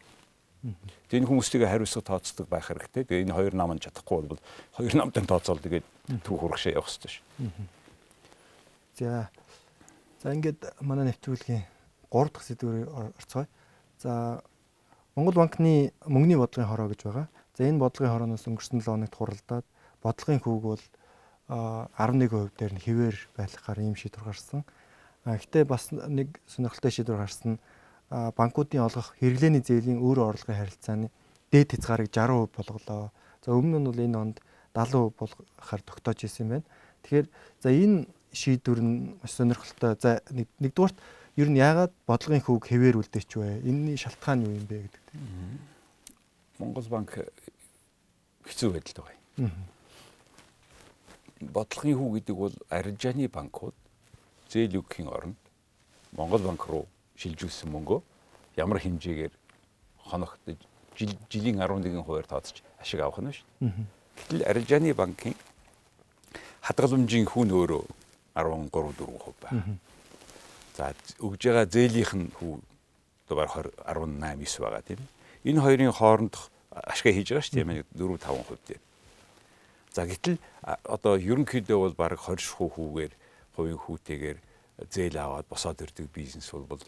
Тэгээ 0.62 1.20
энэ 1.20 1.28
хүмүүстэйгээ 1.28 1.68
хариуцлага 1.68 2.06
тооцдог 2.06 2.46
байх 2.46 2.70
хэрэгтэй. 2.70 3.02
Тэгээ 3.02 3.24
энэ 3.26 3.34
хоёр 3.34 3.54
нам 3.58 3.74
нь 3.74 3.82
чадахгүй 3.82 4.30
бол 4.30 4.42
хоёр 4.78 4.92
намтай 4.94 5.26
тооцоол 5.26 5.58
тэгээд 5.58 5.86
түүх 6.22 6.46
урагшаа 6.46 6.78
явах 6.78 6.86
хэрэгтэй 6.86 7.18
шүү. 7.18 7.24
За. 8.96 9.28
За 10.22 10.30
ингээд 10.30 10.78
манай 10.80 11.10
нэвтрүүлгийн 11.10 11.66
3 12.14 12.30
дахь 12.30 12.46
сэдвээр 12.46 12.86
орцгоё. 13.18 13.50
За 13.98 14.40
Монгол 15.18 15.34
банкны 15.34 15.90
мөнгөний 16.06 16.38
бодлогын 16.38 16.70
хороо 16.70 16.88
гэж 16.94 17.00
байгаа. 17.10 17.26
За 17.58 17.66
энэ 17.66 17.82
бодлогын 17.82 18.14
хорооноос 18.14 18.46
өнгөрсөн 18.46 18.80
7 18.80 18.86
хоногт 18.86 19.18
хуралдаад 19.18 19.66
бодлогын 19.98 20.40
хүүг 20.40 20.62
бол 20.62 20.82
11% 21.52 22.56
дээр 22.56 22.72
нь 22.72 22.84
хിവэр 22.84 23.16
байлгахаар 23.36 23.78
ийм 23.84 23.96
шийдвэр 23.96 24.24
гарсан. 24.24 24.64
Гэхдээ 25.28 25.64
бас 25.68 25.92
нэг 25.92 26.40
сонирхолтой 26.48 26.90
шийдвэр 26.90 27.20
гарсан 27.20 27.56
нь 27.56 27.62
банкуудын 28.08 28.84
олгох 28.88 29.12
хэрэглээний 29.20 29.60
зээлийн 29.60 30.00
өөр 30.00 30.32
орлогын 30.32 30.56
харилцааны 30.56 31.08
дээд 31.52 31.76
хязгаарыг 31.76 32.08
60% 32.08 32.56
болголоо. 32.56 33.12
За 33.44 33.52
өмнө 33.52 33.78
нь 33.80 33.88
бол 33.88 34.00
энэ 34.00 34.16
онд 34.16 34.36
70% 34.72 35.12
болгохаар 35.20 35.82
тогтоож 35.84 36.24
исэн 36.24 36.48
байна. 36.48 36.68
Тэгэхээр 37.04 37.26
за 37.60 37.68
энэ 37.68 38.08
шийдвэр 38.32 38.80
нь 38.80 38.96
сонирхолтой. 39.28 39.96
За 40.00 40.24
нэгдүгээрт 40.32 40.96
ер 41.36 41.48
нь 41.52 41.60
яагаад 41.60 41.92
бодлогын 42.08 42.44
хүүг 42.44 42.64
хэвээр 42.68 42.96
үлдээч 43.00 43.30
вэ? 43.36 43.60
Энэний 43.68 44.00
шалтгаан 44.00 44.44
юу 44.48 44.56
юм 44.56 44.64
бэ 44.64 44.88
гэдэг. 44.88 45.04
Монгол 46.60 46.88
банк 46.88 47.12
хэцүү 48.48 48.68
байдалд 48.72 48.98
байгаа 49.04 49.16
юм. 49.36 49.52
Бодлогын 51.50 51.98
хүү 51.98 52.10
гэдэг 52.20 52.36
бол 52.36 52.54
арилжааны 52.70 53.28
банкуд 53.28 53.74
зээл 54.48 54.78
өгөхийн 54.78 55.08
оронд 55.10 55.40
Монгол 56.14 56.42
банк 56.46 56.62
руу 56.68 56.86
шилжүүлсэн 57.18 57.72
мөнгөө 57.72 58.00
ямар 58.56 58.78
хэмжээгээр 58.78 59.34
хоногт 60.06 60.40
жилийн 60.94 61.58
11 61.58 62.04
хувиар 62.04 62.26
тооцож 62.26 62.62
ашиг 62.78 63.00
авах 63.00 63.18
нь 63.24 63.32
шүү. 63.32 63.46
Гэтэл 64.16 64.44
арилжааны 64.46 64.94
банкын 64.94 65.34
хадгаламжийн 66.62 67.26
хүн 67.26 67.50
өөрөө 67.50 67.84
13 68.36 68.70
4% 68.70 69.34
байна. 69.42 69.78
За 70.76 70.94
өгж 71.18 71.42
байгаа 71.48 71.66
зээлийнх 71.66 72.12
нь 72.14 72.30
хүү 72.38 72.60
одоо 73.26 73.36
18 73.42 74.20
9 74.46 74.60
байгаа 74.62 74.82
тийм. 74.84 75.00
Энэ 75.44 75.60
хоёрын 75.60 75.92
хоорондох 75.92 76.52
ашиг 76.70 77.12
хийж 77.12 77.32
байгаа 77.32 77.44
шүү 77.44 77.56
дээ 77.56 77.84
4 77.96 78.18
5% 78.20 78.68
дээр. 78.68 78.80
За 79.92 80.08
гэтэл 80.08 80.40
одоо 80.64 81.20
ерөнхийдөө 81.20 81.78
бол 81.78 81.94
баг 81.94 82.16
20 82.16 82.40
шхуу 82.40 82.68
хүүгээр 82.72 83.12
хувийн 83.56 83.80
хүүтэйгээр 83.80 84.38
зээл 84.88 85.16
аваад 85.20 85.46
босоод 85.52 85.84
ирдэг 85.84 86.08
бизнес 86.08 86.48
бол 86.52 86.80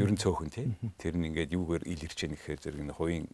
ерөн 0.00 0.16
цөөхөн 0.16 0.48
тийм. 0.48 0.72
Тэр 0.96 1.20
нь 1.20 1.28
ингээд 1.28 1.52
юугаар 1.52 1.84
илэрч 1.84 2.18
яах 2.24 2.32
гэхээр 2.32 2.60
зэрэг 2.64 2.82
нэг 2.88 2.96
хувийн 2.96 3.28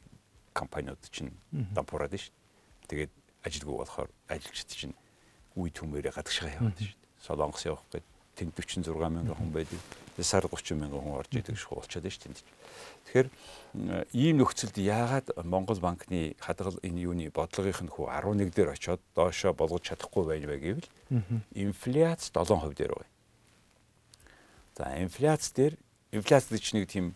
компаниуд 0.51 0.99
чинь 1.15 1.31
дампуураад 1.71 2.19
шүү. 2.19 2.35
Тэгээд 2.91 3.13
ажилгүй 3.47 3.77
болохоор 3.79 4.11
ажилчид 4.27 4.71
чинь 4.75 4.95
үе 5.55 5.71
төмөрөө 5.71 6.19
гадагшаа 6.19 6.51
яваад 6.59 6.79
шүү 6.83 6.99
Солонгос 7.25 7.65
явах 7.65 7.85
гээд 7.93 8.05
тэнд 8.35 8.55
46 8.59 8.91
мянган 9.11 9.35
хүн 9.39 9.53
байдаг. 9.55 9.81
Сар 10.19 10.47
30 10.47 10.79
мянган 10.79 11.01
хүн 11.01 11.19
орж 11.19 11.31
идэг 11.35 11.57
шүү 11.59 11.81
болчиход 11.81 12.07
шүү 12.11 12.23
тэнд. 12.29 12.39
Тэгэхээр 13.09 13.29
ийм 14.15 14.39
нөхцөлд 14.39 14.77
яагаад 14.79 15.35
Монгол 15.43 15.79
банкны 15.83 16.35
хадгал 16.39 16.79
энэ 16.83 17.03
юуны 17.03 17.31
бодлогынх 17.35 17.83
нь 17.83 17.91
хүү 17.91 18.07
11 18.11 18.55
дээр 18.55 18.75
очиод 18.75 19.01
доошоо 19.15 19.55
болгож 19.55 19.83
чадахгүй 19.91 20.25
байна 20.27 20.47
вэ 20.47 20.59
гэвэл 20.63 20.89
инфляц 21.55 22.31
7% 22.31 22.75
дээр 22.75 22.95
байна. 22.95 23.11
За 24.79 24.95
инфляц 24.99 25.51
дээр 25.51 25.75
инфляц 26.13 26.47
гэж 26.51 26.75
нэг 26.75 26.91
тийм 26.91 27.15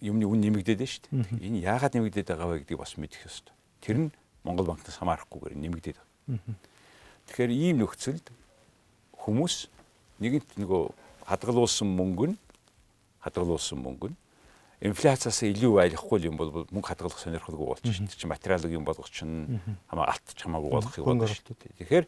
юмны 0.00 0.26
үн 0.26 0.40
нэмэгдээд 0.40 0.80
шүү 0.80 1.02
дээ. 1.08 1.40
Энэ 1.40 1.62
яагаад 1.64 1.94
нэмэгдээд 1.96 2.28
байгаа 2.32 2.48
вэ 2.48 2.58
гэдгийг 2.64 2.80
бас 2.80 2.96
мэдэх 2.98 3.28
ёстой. 3.28 3.54
Тэр 3.80 3.96
нь 3.96 4.08
Монгол 4.44 4.66
банкнаас 4.66 4.98
хамаарахгүйгээр 4.98 5.56
нэмэгдээд 5.56 5.96
байгаа. 5.96 6.56
Тэгэхээр 7.30 7.52
ийм 7.54 7.76
нөхцөлд 7.80 8.26
хүмүүс 9.22 9.70
нэгэнт 10.22 10.56
нөгөө 10.62 10.82
хадгалуулсан 11.26 11.88
мөнгө 11.90 12.26
нь 12.32 12.36
хадгалуулсан 13.26 13.78
мөнгө 13.82 14.12
нь 14.12 14.16
инфляциас 14.82 15.42
илүү 15.46 15.78
айлахгүй 15.86 16.26
юм 16.26 16.36
бол 16.38 16.50
мөнгө 16.74 16.88
хадгалах 16.90 17.18
сонирхолгүй 17.22 17.66
болчих 17.70 17.94
шин. 17.94 18.10
Чи 18.10 18.26
материалыг 18.26 18.72
юм 18.74 18.84
болгох 18.84 19.10
чинь 19.10 19.62
хамаа 19.86 20.10
алтч 20.10 20.42
хамаагүй 20.42 20.70
болохыг 20.74 21.06
болно 21.06 21.28
шүү 21.30 21.54
дээ. 21.54 21.78
Тэгэхээр 21.78 22.04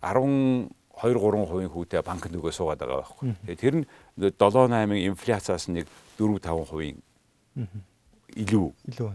12 0.00 0.72
3% 1.00 1.68
хүүтэй 1.72 2.02
банк 2.04 2.28
нүгөө 2.28 2.52
суугаад 2.52 2.80
байгаа 2.80 3.04
байхгүй. 3.04 3.56
Тэр 3.56 3.74
нь 3.80 3.86
7 4.16 4.36
8 4.36 4.96
инфляциас 5.08 5.68
нэг 5.68 5.88
4 6.16 6.40
5% 6.40 6.96
илүү 8.36 8.66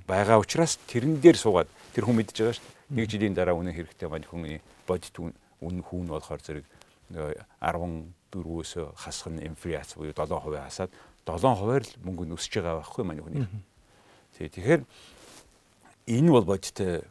байгаа 0.06 0.38
учраас 0.42 0.78
тэрэн 0.86 1.22
дээр 1.22 1.38
суугаад 1.38 1.70
тэр 1.94 2.06
хүн 2.06 2.18
мэдж 2.20 2.34
байгаа 2.36 2.58
шүү 2.58 2.66
дээ. 2.66 2.94
Нэг 2.94 3.06
жилийн 3.10 3.34
дараа 3.34 3.58
үнэ 3.58 3.74
хэрэгтэй 3.74 4.10
маань 4.10 4.28
хүний 4.30 4.62
бодит 4.86 5.18
үн 5.18 5.78
хүүн 5.82 6.10
болохоор 6.10 6.42
зэрэг 6.46 6.66
14-өөс 7.12 8.72
хасах 8.98 9.34
нь 9.34 9.46
инфляц 9.46 9.96
буюу 9.96 10.14
7% 10.14 10.42
хасаад 10.58 10.92
7%-аар 11.26 11.84
л 11.84 11.94
мөнгө 12.06 12.26
нь 12.26 12.36
өсөж 12.38 12.62
байгаа 12.62 12.82
байхгүй 12.82 13.04
манай 13.06 13.22
хүний. 13.22 13.48
Тий 14.38 14.50
тэгэхээр 14.50 14.82
энэ 16.06 16.30
бол 16.30 16.46
бодиттой 16.46 17.06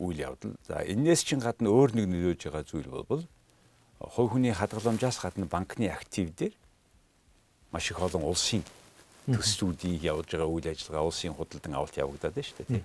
үйл 0.00 0.18
явдал. 0.18 0.56
За 0.66 0.82
энээс 0.82 1.22
чин 1.22 1.40
гадна 1.40 1.70
өөр 1.70 1.94
нэг 1.94 2.06
нөлөөж 2.10 2.40
байгаа 2.48 2.64
зүйл 2.66 2.88
бол 2.90 3.24
хувь 4.00 4.32
хүний 4.32 4.54
хадгаламжаас 4.54 5.20
гадна 5.20 5.46
банкны 5.46 5.92
актив 5.92 6.32
дээр 6.34 6.54
маш 7.70 7.90
их 7.90 8.00
олон 8.00 8.24
улсын 8.24 8.64
төслүүдийн 9.28 10.00
явуулж 10.00 10.30
байгаа 10.32 10.48
үйл 10.48 10.66
ажиллагаа 10.72 11.06
улсын 11.06 11.36
худалдан 11.36 11.74
авалт 11.76 11.94
явагдаад 12.00 12.34
байна 12.34 12.48
шүү 12.48 12.64
дээ. 12.64 12.82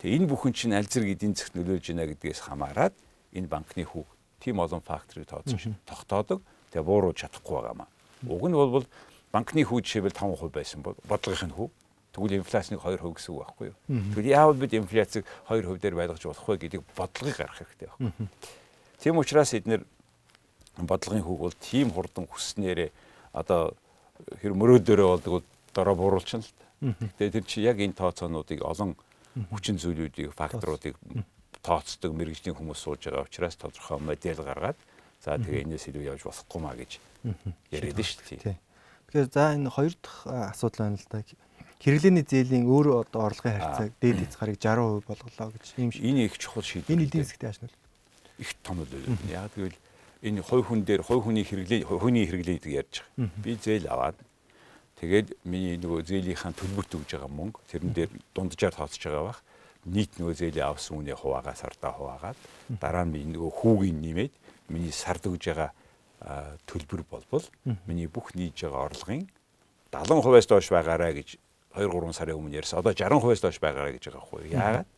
Тэгээ 0.00 0.16
энэ 0.22 0.30
бүхэн 0.30 0.52
чинь 0.54 0.76
аль 0.78 0.86
зэрэг 0.88 1.18
эдийн 1.18 1.34
засгт 1.34 1.58
нөлөөлж 1.58 1.86
байна 1.92 2.08
гэдгээс 2.08 2.40
хамаарат 2.46 2.94
энэ 3.34 3.50
банкны 3.50 3.84
хүүг 3.84 4.08
тийм 4.42 4.58
олон 4.58 4.82
факторыг 4.82 5.30
тооцож 5.30 5.70
тогтоодог. 5.86 6.42
Тэгээ 6.74 6.82
буурууж 6.82 7.16
чадахгүй 7.22 7.62
байгаамаа. 7.62 7.88
Уг 8.26 8.44
нь 8.50 8.56
бол 8.58 8.86
банкны 9.30 9.62
хүү 9.62 9.80
жишээлбэл 9.86 10.18
5% 10.18 10.50
байсан 10.50 10.82
бол 10.82 10.98
бодлогын 11.06 11.54
хүү 11.54 11.68
тэгвэл 12.12 12.36
инфляцийг 12.42 12.80
2% 12.82 13.00
гэсэн 13.16 13.32
үг 13.32 13.40
байхгүй 13.46 13.66
юу. 13.70 13.76
Тэгвэл 14.12 14.34
яавал 14.34 14.58
бид 14.58 14.74
инфляцийг 14.76 15.24
2% 15.48 15.80
дээр 15.80 15.96
байлгаж 15.96 16.22
болох 16.26 16.48
вэ 16.48 16.56
гэдэг 16.68 16.82
бодлогыг 16.92 17.36
гаргах 17.38 17.58
хэрэгтэй 17.62 17.88
байхгүй. 17.88 18.12
Тийм 19.00 19.16
учраас 19.16 19.54
эдгээр 19.56 19.82
бодлогын 20.84 21.24
хүүг 21.24 21.40
бол 21.40 21.56
тийм 21.56 21.88
хурдан 21.90 22.28
хүснээрээ 22.28 22.90
одоо 23.32 23.72
хэр 24.44 24.52
мөрөөдөрөө 24.52 25.08
болдог 25.08 25.32
бол 25.40 25.46
дороо 25.72 25.94
бууруулчихна 25.96 26.44
л. 26.44 26.52
Тэгээ 27.16 27.32
тэр 27.40 27.44
чи 27.48 27.64
яг 27.64 27.80
энэ 27.80 27.96
тооцоонуудыг 27.96 28.60
олон 28.60 28.96
хүчин 29.48 29.80
зүйлүүдийг 29.80 30.36
факторуудыг 30.36 30.96
тооцдог 31.62 32.10
мэрэгжлийн 32.12 32.58
хүмүүс 32.58 32.80
сууж 32.82 33.06
байгаа 33.06 33.26
учраас 33.26 33.56
тодорхой 33.56 33.98
модель 34.02 34.42
гаргаад 34.42 34.78
за 35.22 35.38
тэгээ 35.38 35.64
энэс 35.70 35.86
илүү 35.88 36.04
явж 36.10 36.22
болохгүй 36.26 36.60
маа 36.60 36.74
гэж 36.74 36.98
яриад 37.70 37.98
нь 37.98 38.02
шүү 38.02 38.42
дээ. 38.42 38.58
Тэгэхээр 39.06 39.28
за 39.30 39.54
энэ 39.54 39.70
хоёр 39.70 39.94
дахь 40.02 40.26
асуудал 40.26 40.90
байна 40.90 40.98
л 40.98 41.06
да. 41.06 41.22
Хэрэглээний 41.82 42.26
зээлийн 42.26 42.66
өөр 42.66 43.06
одоо 43.06 43.30
орлогын 43.30 43.58
харьцааг 43.58 43.90
дээд 44.02 44.18
хязгаарыг 44.26 44.58
60% 44.58 45.06
болголоо 45.06 45.50
гэж 45.54 45.64
ийм 45.78 45.90
шиг. 45.90 46.02
Энэ 46.02 46.26
их 46.26 46.38
чухал 46.38 46.62
шийдвэр. 46.62 46.94
Энэ 46.94 47.06
эдийн 47.06 47.26
засгийн 47.26 47.50
ашнал. 47.50 47.74
Их 48.38 48.50
том 48.62 48.82
л 48.82 48.90
байна. 48.90 49.18
Яг 49.30 49.50
тэгвэл 49.54 49.78
энэ 50.22 50.42
хувь 50.42 50.66
хүн 50.66 50.82
дээр 50.86 51.02
хувь 51.02 51.26
хүний 51.26 51.42
хэрэглээ 51.42 51.86
хүний 51.86 52.26
хэрэглээ 52.26 52.56
гэдэг 52.58 52.72
ярьж 52.74 52.94
байгаа. 53.02 53.42
Би 53.42 53.58
зээл 53.58 53.90
аваад 53.90 54.18
тэгээд 55.02 55.28
миний 55.42 55.74
нөгөө 55.82 56.06
зээлийнхаа 56.06 56.54
төлбөрт 56.54 56.94
өгж 56.94 57.10
байгаа 57.18 57.30
мөнгө 57.30 57.58
тэрэн 57.66 57.90
дээр 57.90 58.10
дунджаар 58.30 58.74
тооцож 58.78 59.02
байгаа 59.02 59.26
бах 59.34 59.40
нийт 59.86 60.14
нөгөө 60.18 60.34
зээлийн 60.38 60.68
авсан 60.68 61.02
үнэ 61.02 61.18
хуваагаа 61.18 61.56
сардаа 61.58 61.92
хуваагаад 61.98 62.38
дараа 62.78 63.04
нь 63.06 63.34
нөгөө 63.34 63.50
хүүгийн 63.50 63.98
нэмээд 63.98 64.32
миний 64.70 64.94
сард 64.94 65.26
өгж 65.26 65.50
байгаа 65.50 65.70
төлбөр 66.70 67.02
болбол 67.10 67.46
миний 67.86 68.06
бүх 68.06 68.34
нийж 68.38 68.62
байгаа 68.62 68.86
орлогын 68.86 69.26
70%-аас 69.90 70.46
доош 70.46 70.70
байгаарай 70.70 71.12
гэж 71.18 71.36
2 71.74 71.88
3 71.88 72.12
сарын 72.14 72.38
өмнө 72.38 72.62
ярьсан. 72.62 72.78
Одоо 72.80 72.92
60%-аас 72.94 73.42
доош 73.42 73.58
байгаарай 73.58 73.98
гэж 73.98 74.08
байгаа 74.08 74.24
хгүй. 74.24 74.54
Яагаад? 74.54 74.88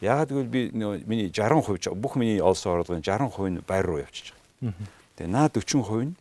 Яагаад 0.00 0.30
гэвэл 0.32 0.48
би 0.48 0.60
миний 0.72 1.28
60% 1.28 1.92
бүх 1.98 2.16
миний 2.16 2.40
олсон 2.40 2.80
орлогын 2.80 3.02
60% 3.02 3.50
нь 3.50 3.64
байр 3.66 3.84
руу 3.84 4.00
явчихж 4.00 4.32
байгаа. 4.32 4.72
Тэгээ 5.18 5.32
наад 5.32 5.52
40% 5.58 6.06
нь 6.06 6.14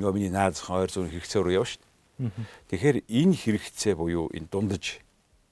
нөгөө 0.00 0.14
миний 0.16 0.32
наад 0.32 0.56
зохион 0.56 0.82
ойр 0.82 0.90
зүүн 0.90 1.10
хэрэгцээ 1.12 1.42
рүү 1.44 1.54
явна 1.54 1.70
шүү 1.70 1.82
дээ. 1.84 2.30
Тэгэхээр 2.70 2.96
энэ 3.06 3.34
хэрэгцээ 3.36 3.94
буюу 3.94 4.26
энэ 4.34 4.48
дундаж 4.50 4.84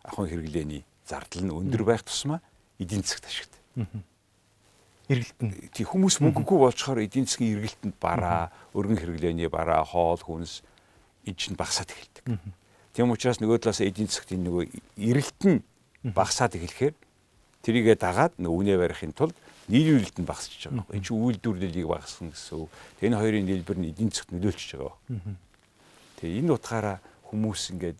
ахын 0.03 0.27
хэрэглээний 0.27 0.83
зардал 1.09 1.43
нь 1.43 1.55
өндөр 1.57 1.83
байх 1.89 2.05
тусмаа 2.05 2.45
эдийн 2.79 3.03
засагт 3.03 3.27
ашигтай. 3.27 3.61
Эргэлтэн. 5.09 5.73
Тий 5.73 5.89
хүмүүс 5.89 6.21
мөнгөгүй 6.21 6.59
болчоор 6.69 7.01
эдийн 7.01 7.25
засгийн 7.25 7.57
эргэлтэнд 7.57 7.97
бараа, 7.97 8.53
өргөн 8.77 9.01
хэрэглээний 9.01 9.49
бараа, 9.49 9.81
хоол 9.89 10.21
хүнс 10.21 10.61
эн 11.25 11.33
чинь 11.33 11.57
багасаад 11.57 11.97
эхэлдэг. 11.97 12.29
Тийм 12.93 13.09
учраас 13.09 13.41
нөгөө 13.41 13.65
талаас 13.65 13.81
эдийн 13.81 14.13
засгт 14.13 14.37
энэ 14.37 14.45
нөгөө 14.53 14.65
эрэлт 15.01 15.41
нь 15.49 15.65
багасаад 16.13 16.61
эхлэхээр 16.61 16.95
тэрийгэ 17.65 17.97
дагаад 17.97 18.37
үнэ 18.37 18.77
барихын 18.77 19.17
тулд 19.17 19.37
нийлүүлэлт 19.73 20.21
нь 20.21 20.29
багасч 20.29 20.69
байгаа 20.69 20.85
байхгүй. 20.85 20.97
Энэ 20.97 21.07
чинь 21.09 21.23
үйлдвэрлэлийг 21.25 21.89
багасгах 21.89 22.33
гэсэн 22.33 22.57
үг. 22.61 22.71
Энэ 23.01 23.17
хоёрын 23.17 23.45
нийлбэр 23.49 23.79
нь 23.81 23.89
эдийн 23.93 24.11
засгт 24.13 24.33
нөлөөлчихөж 24.33 24.77
байгаа. 24.77 24.97
Тэгээ 26.21 26.41
энэ 26.45 26.53
утгаараа 26.53 26.97
хүмүүс 27.29 27.63
ингээд 27.77 27.99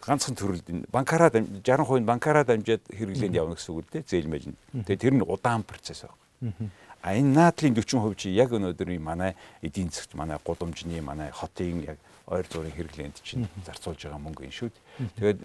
ганцхан 0.00 0.34
төрөлд 0.36 0.66
банкараа 0.92 1.30
60% 1.32 2.00
нь 2.00 2.08
банкараа 2.08 2.44
дамжаад 2.44 2.82
хэрэглээнд 2.90 3.34
явна 3.34 3.56
гэсэн 3.56 3.72
үг 3.72 3.84
л 3.84 3.92
дээ 3.92 4.04
зээл 4.04 4.28
мэл 4.28 4.48
нь. 4.52 4.56
Тэгээ 4.84 5.00
тэр 5.00 5.14
нь 5.16 5.24
удаан 5.24 5.64
процесс 5.64 6.04
байна. 6.04 6.70
А 7.04 7.12
энэ 7.16 7.32
наадлын 7.36 7.76
40% 7.76 8.16
чи 8.16 8.32
яг 8.32 8.52
өнөөдрийн 8.52 9.00
манай 9.00 9.36
эдийн 9.60 9.88
засгт 9.92 10.16
манай 10.16 10.38
гудамжны 10.40 11.00
манай 11.00 11.30
хотын 11.32 11.84
яг 11.84 11.98
ойр 12.26 12.46
зуурын 12.48 12.72
хэрэглээнд 12.72 13.20
чинь 13.20 13.48
зарцуулж 13.64 14.00
байгаа 14.04 14.20
мөнгө 14.20 14.48
энэ 14.48 14.56
шүү 14.56 14.70
дээ. 14.72 15.08
Тэгээд 15.16 15.40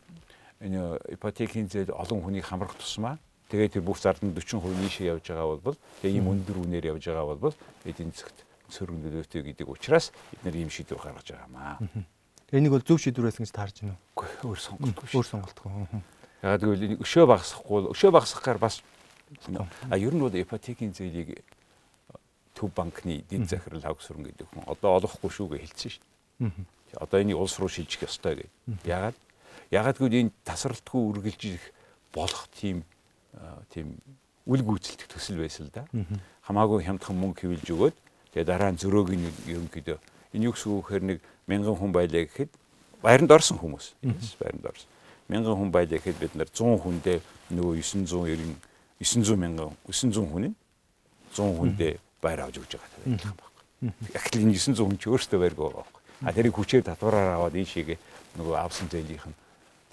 энэ 0.63 0.79
ипотекийн 1.19 1.67
зээл 1.67 1.91
олон 1.91 2.23
хүнийг 2.23 2.47
хамрах 2.47 2.75
тусмаа. 2.79 3.19
Тэгээд 3.51 3.79
тэр 3.79 3.83
бүх 3.83 3.99
зард 3.99 4.23
нь 4.23 4.31
40% 4.31 4.71
нийшээ 4.79 5.11
явж 5.11 5.25
байгаа 5.31 5.59
бол 5.59 5.79
тэгээд 5.99 6.15
ийм 6.15 6.31
өндөр 6.31 6.57
үнээр 6.63 6.95
явж 6.95 7.03
байгаа 7.11 7.35
бол 7.35 7.55
эдийн 7.83 8.15
засгт 8.15 8.47
сөрөг 8.69 8.95
нөлөөтэй 8.95 9.41
гэдэг 9.43 9.67
учраас 9.67 10.13
бид 10.31 10.41
нар 10.45 10.55
ийм 10.55 10.69
шийдвэр 10.69 11.01
гаргаж 11.01 11.27
байгаамаа. 12.49 12.59
Энийг 12.59 12.71
бол 12.71 12.81
зөв 12.81 12.97
шийдвэр 12.99 13.29
байсан 13.29 13.45
гэж 13.45 13.53
таарж 13.53 13.75
байна 13.81 13.95
уу? 13.95 14.25
Үгүй 14.25 14.29
өөр 14.49 14.59
сонголтгүй. 14.59 15.07
Өөр 15.13 15.27
сонголтгүй. 15.27 15.71
Яагаад 16.41 16.63
гэвэл 16.63 17.03
өшөө 17.03 17.25
багасгахгүй 17.29 17.79
өшөө 17.93 18.11
багасгахаар 18.15 18.57
бас 18.57 18.81
а 19.89 19.97
ер 19.97 20.13
нь 20.13 20.23
бол 20.23 20.33
ипотекийн 20.33 20.93
зээлийг 20.93 21.43
төв 22.55 22.73
банкны 22.73 23.21
эдийн 23.21 23.45
захирал 23.45 23.83
хавгсрын 23.83 24.25
гэдэг 24.25 24.47
хүн 24.49 24.63
одоо 24.65 24.97
олохгүй 24.97 25.29
шүү 25.29 25.47
гэж 25.53 25.61
хэлсэн 25.69 25.91
шүү 25.93 26.03
дээ. 26.49 26.97
Одоо 26.97 27.21
энийг 27.21 27.37
улс 27.37 27.59
руу 27.59 27.69
шилжих 27.69 28.07
ёстой 28.07 28.41
гэж. 28.41 28.49
Яагаад? 28.87 29.17
Яагаад 29.69 29.97
гэвэл 29.99 30.19
энэ 30.25 30.35
тасралтгүй 30.43 31.01
үргэлжлэх 31.13 31.65
болох 32.15 32.49
тийм 32.57 32.81
тийм 33.69 33.99
үл 34.49 34.63
гүйцэлдэх 34.65 35.07
төсөл 35.13 35.45
байсан 35.45 35.69
л 35.69 35.75
да. 35.75 35.85
Хамаагүй 36.49 36.81
хямдхан 36.87 37.13
мөнгө 37.13 37.45
хөвлж 37.45 37.67
өгөөд 37.69 37.95
тэгээ 38.33 38.49
дараа 38.49 38.73
нь 38.73 38.81
зөрөөг 38.81 39.09
нь 39.13 39.29
ерөнхийдөө 39.53 39.97
энэ 40.33 40.45
юу 40.49 40.53
гэсэн 40.53 40.71
үг 40.71 40.85
гэхээр 40.85 41.03
нэг 41.03 41.19
мянган 41.49 41.75
хүн 41.75 41.91
байлаа 41.91 42.23
гэхэд 42.25 42.51
байранд 43.01 43.31
орсон 43.31 43.57
хүмүүс. 43.57 43.85
Байранд 44.39 44.65
орсон. 44.65 44.89
Мянган 45.29 45.55
хүн 45.57 45.71
байлаа 45.71 45.97
гэхэд 45.97 46.17
бид 46.19 46.33
нар 46.35 46.49
100 46.49 46.77
хүндээ 46.83 47.17
нөгөө 47.53 47.81
990 47.81 48.55
900 48.99 49.39
мянган 49.39 49.73
900 49.87 50.29
хүн 50.29 50.45
нь 50.51 50.55
100 51.33 51.57
хүндээ 51.57 51.93
байр 52.21 52.39
авч 52.43 52.55
өгч 52.59 52.73
байгаа 52.75 52.99
байна. 53.05 53.17
Яг 54.13 54.25
л 54.27 54.41
энэ 54.43 54.53
900 54.59 54.83
хүн 54.83 54.97
ч 54.99 55.03
өөртөө 55.07 55.39
байрг 55.39 55.57
байгаа 55.57 55.81
байхгүй. 55.81 56.01
А 56.27 56.33
тэрийг 56.35 56.55
хүчээр 56.59 56.83
татвараар 56.83 57.39
аваад 57.39 57.55
энэ 57.55 57.71
шигээ 57.71 57.97
нөгөө 58.35 58.55
авсан 58.59 58.91
зээлийнх 58.91 59.31
нь. 59.31 59.37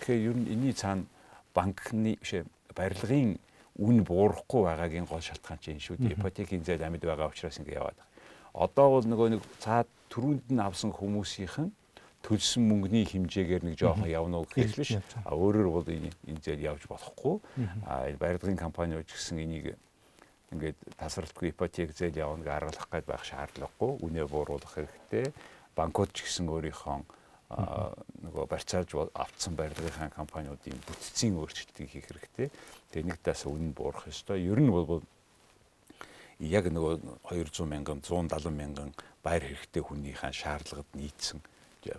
Тэгэхээр 0.03 0.27
ер 0.27 0.37
нь 0.37 0.49
энэний 0.51 0.75
цаана 0.75 1.07
банкны 1.55 2.19
биш 2.19 2.43
барилгын 2.75 3.39
үн 3.79 3.97
буурахгүй 4.05 4.63
байгаагийн 4.67 5.07
гол 5.07 5.21
шалтгаан 5.21 5.61
чинь 5.63 5.81
шүү 5.81 5.97
дээ. 5.97 6.17
Ипотекийн 6.19 6.65
зээл 6.65 6.85
амьд 6.85 7.05
байгаа 7.05 7.31
учраас 7.31 7.57
ингэ 7.61 7.77
яваад 7.77 7.97
байгаа. 7.97 8.11
Одоо 8.57 8.97
бол 8.97 9.05
нөгөө 9.05 9.29
нэг 9.37 9.43
цаад 9.61 9.89
түрүүнд 10.09 10.49
нь 10.49 10.63
авсан 10.65 10.91
хүмүүсийнх 10.97 11.57
нь 11.61 11.73
төлсөн 12.27 12.65
мөнгөний 12.67 13.07
хэмжээгээр 13.07 13.63
нэг 13.63 13.77
жоохон 13.79 14.11
явна 14.11 14.43
уу 14.43 14.49
гэх 14.51 14.75
биш. 14.75 14.99
А 15.23 15.37
өөрөөр 15.37 15.69
бол 15.71 15.87
энэ 15.87 16.41
зээл 16.43 16.75
явж 16.75 16.89
болохгүй. 16.91 17.39
А 17.87 18.11
энэ 18.11 18.19
барилгын 18.19 18.59
компаниуд 18.59 19.07
ч 19.07 19.15
гэсэн 19.15 19.45
энийг 19.45 19.79
ингээд 20.51 20.79
тасралтгүй 20.99 21.55
ипотек 21.55 21.95
зээл 21.95 22.19
явна 22.19 22.43
гэж 22.43 22.51
аргалах 22.51 22.89
гээд 22.91 23.07
байх 23.07 23.23
шаардлагагүй. 23.23 23.91
Үнэ 24.03 24.27
бууруулах 24.27 24.75
хэрэгтэй. 24.75 25.31
Банкуд 25.79 26.11
ч 26.11 26.27
гэсэн 26.27 26.51
өөрийнхөө 26.51 26.99
нөгөө 28.27 28.45
барьцаалж 28.51 28.91
автсан 29.15 29.55
барилгын 29.55 30.11
компаниудын 30.11 30.83
бүтцийн 30.83 31.39
өөрчлөлтийг 31.39 31.91
хийх 31.95 32.11
хэрэгтэй. 32.11 32.51
Тэгээ 32.91 33.07
нэг 33.07 33.23
тасаа 33.23 33.55
үнэн 33.55 33.71
буурах 33.71 34.11
ёстой. 34.11 34.43
Ер 34.43 34.59
нь 34.59 34.67
бол 34.67 34.99
яг 36.41 36.69
нөгөө 36.69 37.01
200 37.25 37.65
мянган 37.65 38.03
170 38.05 38.53
мянган 38.53 38.91
байр 39.25 39.41
хэрэгтэй 39.41 39.83
хүнийхээ 39.83 40.33
шаардлагад 40.33 40.91
нийцсэн 40.93 41.41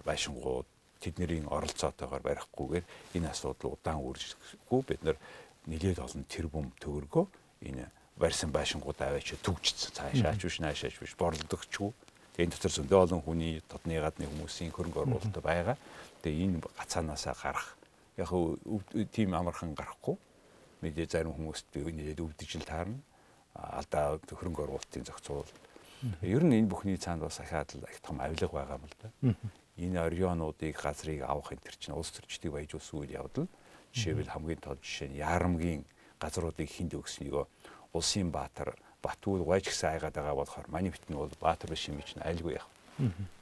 байшингууд 0.06 0.67
тэдний 1.02 1.41
оролцоотойгоор 1.41 2.21
барихгүйгээр 2.21 2.86
энэ 3.17 3.30
асуудал 3.34 3.73
удаан 3.73 4.02
үржихгүй 4.06 4.82
бид 4.86 5.02
нар 5.02 5.17
нэлээд 5.65 6.00
олон 6.06 6.23
тэрбум 6.30 6.69
төгрөгөө 6.78 7.26
энэ 7.65 7.89
барьсан 8.17 8.54
байшингууд 8.54 9.02
аваач 9.02 9.34
төгжчихсэн. 9.41 9.93
Цаашаач 9.93 10.41
биш 10.41 10.58
наашаач 10.62 10.95
биш 11.02 11.13
борлогдогчгүй. 11.17 11.91
Энэ 12.38 12.54
дотор 12.54 12.73
зөндөө 12.73 13.00
олон 13.10 13.21
хүний 13.26 13.62
тодны 13.65 13.97
гадны 14.02 14.30
хүмүүсийн 14.30 14.73
хөрөнгө 14.73 15.06
оруулалт 15.06 15.38
байгаа. 15.41 15.78
Тэгээ 16.21 16.45
энэ 16.45 16.62
гацаанаасаа 16.78 17.36
гарах. 17.38 17.78
Яг 18.17 18.30
тийм 19.13 19.34
амархан 19.34 19.73
гарахгүй. 19.73 20.17
Мэдээ 20.82 21.10
зарим 21.10 21.34
хүмүүст 21.34 21.73
нэлээд 21.73 22.21
өвдөж 22.21 22.52
л 22.62 22.65
таарна 22.65 23.02
алдаа 23.58 24.20
хөрөнгө 24.22 24.63
оруулалтын 24.63 25.06
зохицуул. 25.06 25.50
Ер 26.22 26.43
нь 26.46 26.54
энэ 26.62 26.70
бүхний 26.70 26.98
цаанд 26.98 27.26
бас 27.26 27.39
ахаад 27.41 27.74
л 27.74 27.86
их 27.89 28.02
том 28.02 28.22
авилга 28.22 28.54
байгаа 28.54 28.78
юм 28.78 28.86
л 28.86 28.96
да. 29.02 29.10
Энэ 29.78 29.98
орионуудыг 30.02 30.78
газрыг 30.78 31.22
авах 31.26 31.54
энэ 31.54 31.65
төр 31.65 31.76
чинь 31.78 31.98
улс 31.98 32.13
төрчдийг 32.13 32.54
баяжуулсан 32.54 33.00
үйл 33.02 33.17
явдал. 33.17 33.50
Жишээвэл 33.93 34.30
хамгийн 34.30 34.62
тод 34.62 34.82
жишээ 34.82 35.10
нь 35.10 35.20
Ярамгийн 35.22 35.86
газруудыг 36.22 36.70
хинд 36.70 36.93
өгснийгөө 36.93 37.46
улсын 37.93 38.30
баатар 38.30 38.78
Батүр 39.02 39.46
гойч 39.46 39.70
гэсэн 39.70 39.98
айгаад 39.98 40.13
байгаа 40.17 40.36
болохоор 40.36 40.67
маний 40.74 40.91
битэн 40.91 41.15
бол 41.17 41.32
баатар 41.39 41.70
биш 41.70 41.88
юм 41.89 42.02
чинь 42.02 42.22
айлгүй 42.26 42.58
яах. 42.58 42.67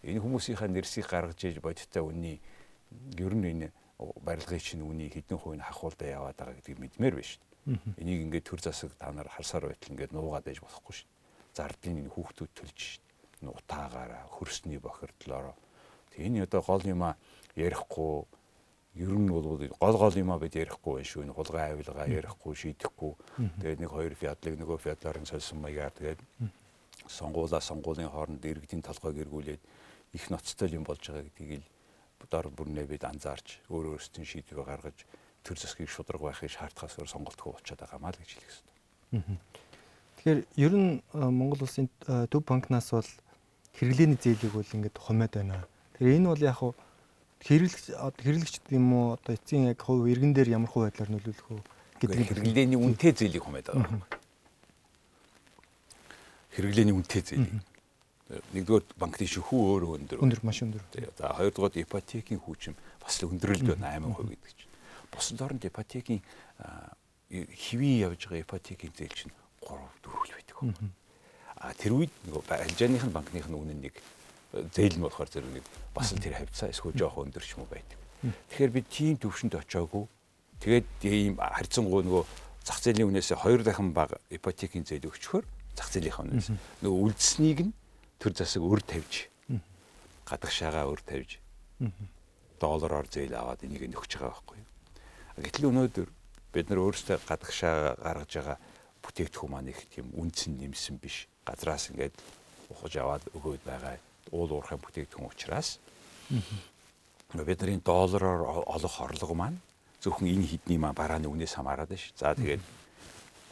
Энэ 0.04 0.20
хүмүүсийнхаа 0.20 0.68
нэрсийг 0.68 1.08
гаргаж 1.08 1.40
ээж 1.40 1.64
бодиттой 1.64 2.04
үнний 2.04 2.38
ер 3.16 3.34
нь 3.36 3.48
энэ 3.52 3.68
барилгын 4.24 4.60
чинь 4.60 4.84
үний 4.84 5.08
хэдэн 5.08 5.40
хувийг 5.40 5.64
хахуулдаа 5.64 6.08
яваад 6.08 6.36
байгаа 6.36 6.56
гэдгийг 6.60 6.80
мэдмээр 6.80 7.16
байна 7.16 7.30
шүү 7.32 7.40
дээ. 7.40 7.55
Энийг 7.66 8.20
ингээд 8.30 8.46
төр 8.46 8.62
засаг 8.62 8.94
та 9.00 9.12
нар 9.12 9.30
харсаар 9.30 9.70
байтал 9.74 9.92
ингээд 9.92 10.14
нуугаад 10.14 10.46
байж 10.46 10.62
болохгүй 10.62 10.94
дээ. 11.02 11.10
Зардлын 11.58 12.02
энэ 12.06 12.14
хүүхдүүд 12.14 12.52
төлж 12.54 12.80
дээ. 13.42 13.50
Утаагаараа 13.50 14.26
хөрсний 14.30 14.80
бохирдлороо 14.80 15.56
энэ 16.18 16.44
одоо 16.44 16.62
гол 16.62 16.84
юма 16.86 17.16
ярихгүй 17.56 18.26
ер 18.96 19.12
нь 19.12 19.28
бол 19.28 19.60
гол 19.80 19.98
гол 19.98 20.16
юма 20.16 20.40
бид 20.40 20.56
ярихгүй 20.56 21.02
байх 21.02 21.08
шүү. 21.08 21.24
Энэ 21.24 21.36
хулгай 21.36 21.72
авилгаа 21.72 22.08
ярихгүй 22.08 22.56
шийдэхгүй. 22.56 23.14
Тэгээд 23.60 23.80
нэг 23.84 23.92
хоёр 23.92 24.14
фядлыг 24.16 24.56
нөгөө 24.60 24.78
фядлаар 24.80 25.20
нь 25.20 25.28
сольсон 25.28 25.60
маягаар 25.60 25.92
тэгээд 25.92 26.22
сонгуулаа 27.08 27.60
сонгуулийн 27.60 28.10
хооронд 28.10 28.46
иргэдийн 28.46 28.82
толгойг 28.82 29.20
эргүүлээд 29.28 29.62
их 30.16 30.24
ноцтой 30.32 30.72
юм 30.72 30.88
болж 30.88 31.04
байгаа 31.04 31.28
гэдгийг 31.28 31.60
л 31.60 31.68
дор 32.32 32.48
бүрнээ 32.50 32.88
бид 32.88 33.04
анзаарч 33.04 33.68
өөр 33.70 34.00
өөрсдийн 34.00 34.26
шийдвэр 34.26 34.64
гаргаж 34.64 35.04
төр 35.46 35.58
засгийг 35.62 35.90
шудраг 35.94 36.22
байхыг 36.22 36.50
шаардахаас 36.50 36.98
өөр 36.98 37.10
сонголтгүй 37.14 37.54
болчиход 37.54 37.80
байгаа 37.86 38.02
маа 38.02 38.12
л 38.12 38.20
гэж 38.20 38.30
хэлэх 38.34 38.50
хэрэгтэй. 38.50 39.38
Тэгэхээр 40.18 40.40
ер 40.58 40.74
нь 40.74 40.90
Монгол 41.14 41.62
улсын 41.62 41.86
төв 42.02 42.42
банкнаас 42.42 42.90
бол 42.90 43.12
хэрэглээний 43.78 44.18
зээлийг 44.18 44.54
бол 44.58 44.66
ингээд 44.66 44.98
хумаад 44.98 45.34
байна. 45.38 45.70
Тэгэхээр 45.94 46.18
энэ 46.18 46.30
бол 46.34 46.42
яг 46.42 46.60
хэрэглэгч 47.46 47.86
хэрэглэгч 47.94 48.56
юм 48.74 48.88
уу 48.94 49.06
одоо 49.14 49.38
эцсийн 49.38 49.70
яг 49.70 49.80
хувь 49.86 50.10
иргэн 50.10 50.34
дээр 50.34 50.58
ямар 50.58 50.70
хувь 50.72 50.90
байдлаар 50.90 51.14
нөлөөлөх 51.14 51.50
үү 51.54 51.62
гэдэг 52.02 52.26
хэрэглээний 52.34 52.80
үнэтэй 52.82 53.14
зээлийг 53.14 53.46
хумаад 53.46 53.70
байгаа. 53.70 54.02
Хэрэглээний 56.58 56.96
үнэтэй 56.98 57.22
зээлийг 57.22 57.62
нэгдүгээр 58.26 58.86
банкны 58.98 59.28
шөхүү 59.30 59.60
өөрөө 59.62 59.92
өндөр. 60.02 60.18
Өндөр 60.26 60.42
маш 60.42 60.66
өндөр. 60.66 60.82
За 61.14 61.30
хоёрдугаар 61.38 61.78
ипотекийн 61.78 62.42
хүчин 62.42 62.74
бас 62.98 63.22
л 63.22 63.30
өндөрлөд 63.30 63.78
байна 63.78 64.02
8% 64.02 64.34
гэдэг 64.34 64.54
чинь. 64.58 64.74
Бусад 65.16 65.42
оронд 65.42 65.64
ипотекийн 65.66 66.22
хэвийн 67.32 67.98
явж 68.12 68.28
байгаа 68.28 68.44
ипотекийн 68.44 68.94
зээл 68.94 69.16
чинь 69.16 69.34
3 69.64 69.80
4 70.04 70.14
л 70.14 70.36
байдаг. 70.36 70.56
А 71.56 71.74
тэр 71.74 71.92
үед 71.96 72.14
нөгөө 72.28 72.44
алжааных 72.52 73.04
нь 73.08 73.16
банкных 73.16 73.48
нь 73.48 73.56
үнэн 73.56 73.80
нэг 73.80 73.96
зээл 74.76 75.00
нь 75.00 75.04
болохоор 75.04 75.30
зэрэг 75.32 75.52
нэг 75.56 75.66
бас 75.96 76.12
л 76.14 76.20
тэр 76.20 76.38
хавцаа 76.38 76.70
эсвэл 76.70 76.96
жоохон 76.96 77.32
өндөр 77.32 77.44
ч 77.44 77.56
юм 77.56 77.66
уу 77.66 77.72
байдаг. 77.72 77.98
Тэгэхээр 78.52 78.72
би 78.76 78.82
тийм 78.86 79.16
төвшөнд 79.18 79.56
очиагүй. 79.56 80.06
Тэгээд 80.60 80.88
ийм 81.04 81.36
харьцангуй 81.40 82.04
нөгөө 82.04 82.24
зах 82.64 82.80
зээлийн 82.82 83.10
үнээсээ 83.12 83.38
хоёр 83.38 83.62
дахин 83.64 83.94
бага 83.94 84.18
ипотекийн 84.32 84.86
зээл 84.88 85.12
өгчхөр 85.12 85.46
зах 85.76 85.90
зээлийнх 85.92 86.20
үнээс 86.24 86.48
нөгөө 86.82 87.00
үлдсэнийг 87.06 87.60
нь 87.70 87.74
төр 88.18 88.34
засаг 88.34 88.64
өр 88.64 88.82
тавьж 88.82 89.30
гадагшаага 90.26 90.90
өр 90.90 91.02
тавьж 91.06 91.38
доллараар 92.58 93.08
зээл 93.12 93.36
аваад 93.36 93.62
энийг 93.62 93.86
нөхж 93.92 94.18
байгаа 94.18 94.34
байхгүй. 94.34 94.65
Гэтэл 95.36 95.68
өнөөдөр 95.68 96.08
бид 96.56 96.70
нар 96.72 96.80
өөрсдөө 96.80 97.20
гадагшаа 97.28 98.00
гаргаж 98.00 98.32
байгаа 98.32 98.58
бүтээгдэхүүн 99.04 99.52
маань 99.52 99.72
их 99.76 99.84
тийм 99.92 100.08
үнцэн 100.16 100.56
нэмсэн 100.56 100.96
биш. 100.96 101.28
Газраас 101.44 101.92
ингээд 101.92 102.16
ухаж 102.72 102.94
аваад 102.96 103.24
өгөөд 103.36 103.64
байгаа 103.68 104.00
уул 104.32 104.56
уурхайн 104.56 104.80
бүтээгдэхүүн 104.80 105.28
учраас 105.28 105.80
бидний 107.36 107.82
доллараар 107.84 108.64
олох 108.64 108.96
орлого 109.02 109.36
маань 109.36 109.60
зөвхөн 110.00 110.32
энэ 110.32 110.48
хідний 110.48 110.80
маань 110.80 110.96
барааны 110.96 111.28
үнээс 111.28 111.60
хамаарат 111.60 111.92
ш. 112.00 112.16
За 112.16 112.32
тэгээд 112.32 112.64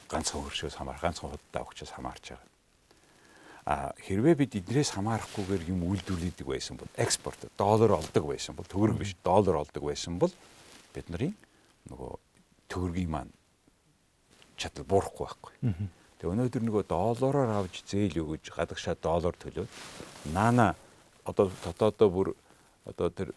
ганцхан 0.08 0.42
хөршөөс 0.48 0.80
хамаар 0.80 1.04
ганцхан 1.04 1.36
худалдаа 1.36 1.68
өгчөөс 1.68 1.92
хамаарч 2.00 2.26
байгаа. 2.32 2.50
А 3.64 3.76
хэрвээ 4.00 4.36
бид 4.40 4.56
эднэрээс 4.60 4.96
хамаарахгүйгээр 4.96 5.72
юм 5.72 5.88
үйлдвэрлэдэг 5.88 6.48
байсан 6.48 6.76
бол 6.80 6.92
экспорт 6.96 7.48
доллар 7.60 7.96
олдог 8.00 8.24
байсан 8.28 8.56
бол 8.56 8.68
төгрөг 8.68 9.00
биш 9.00 9.16
доллар 9.24 9.64
олдог 9.64 9.84
байсан 9.84 10.20
бол 10.20 10.32
бид 10.94 11.08
нарын 11.10 11.34
нөгөө 11.94 12.14
төгрөгийн 12.74 13.12
маань 13.14 13.34
чадвар 14.58 14.88
буурахгүй 14.90 15.26
байхгүй. 15.26 15.54
Тэгээ 16.18 16.34
өнөөдөр 16.34 16.64
нөгөө 16.66 16.84
доллараар 16.90 17.52
авч 17.62 17.84
зээл 17.86 18.22
өгөж 18.24 18.50
гадагшаа 18.56 18.96
доллар 18.98 19.36
төлөөд 19.38 19.70
наана 20.34 20.74
одоо 21.24 21.52
дотоодоо 21.64 22.10
бүр 22.10 22.28
одоо 22.90 23.10
тэр 23.10 23.30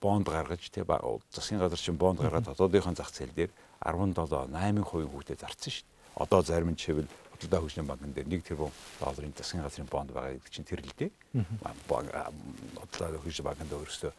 бонд 0.00 0.26
гаргаж 0.28 0.70
тий 0.70 0.84
засгийн 1.30 1.60
газар 1.60 1.78
чинь 1.78 1.98
бонд 1.98 2.20
гаргаад 2.20 2.48
дотоодынхон 2.48 2.94
зах 2.94 3.10
зээл 3.10 3.34
дээр 3.34 3.52
17 3.82 4.14
8% 4.14 5.10
хүүтэй 5.10 5.36
зарцсан 5.36 5.72
шүү 5.74 5.84
дээ. 5.84 6.22
Одоо 6.22 6.40
зарим 6.42 6.70
нь 6.72 6.78
чивэл 6.78 7.10
хөдөлгөөн 7.38 7.62
хөгжлийн 7.62 7.88
банкн 7.88 8.12
дээр 8.12 8.28
1 8.28 8.42
тэрбум 8.42 8.72
долларын 8.98 9.34
засгийн 9.38 9.62
газрын 9.62 9.88
бонд 9.88 10.10
байгаа 10.10 10.34
гэдэг 10.34 10.52
чинь 10.52 10.66
тэр 10.66 10.82
л 10.82 10.94
дээ. 10.98 11.10
Хөдөлгөөн 11.38 13.22
хөгжлийн 13.22 13.46
банкнд 13.46 13.72
өөрөөсөө 13.72 14.12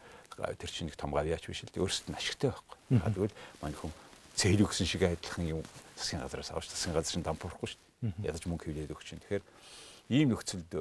тэр 0.56 0.70
чинь 0.72 0.88
нэг 0.88 0.96
том 0.96 1.12
гавьяач 1.12 1.44
биш 1.44 1.62
л 1.64 1.72
дээ. 1.72 1.84
Өөрөөсөө 1.84 2.10
нь 2.10 2.16
ашигтай 2.16 2.48
байхгүй. 2.50 2.76
Тэгвэл 2.90 3.36
манай 3.60 3.76
хүн 3.76 3.92
цээл 4.34 4.64
өгсөн 4.64 4.88
шиг 4.88 5.04
адилхан 5.04 5.46
юм 5.46 5.60
засгийн 6.00 6.24
газраас 6.24 6.50
авч 6.56 6.72
засгийн 6.72 6.96
газар 6.96 7.12
чинь 7.12 7.26
дампуурахгүй 7.28 7.68
шүү 7.68 7.80
дээ. 8.00 8.32
Ядаж 8.32 8.42
мөнгө 8.48 8.64
хөвлөд 8.72 8.94
өгч 8.96 9.04
чинь. 9.04 9.20
Тэгэхээр 9.20 9.44
ийм 10.16 10.32
нөхцөлд 10.32 10.72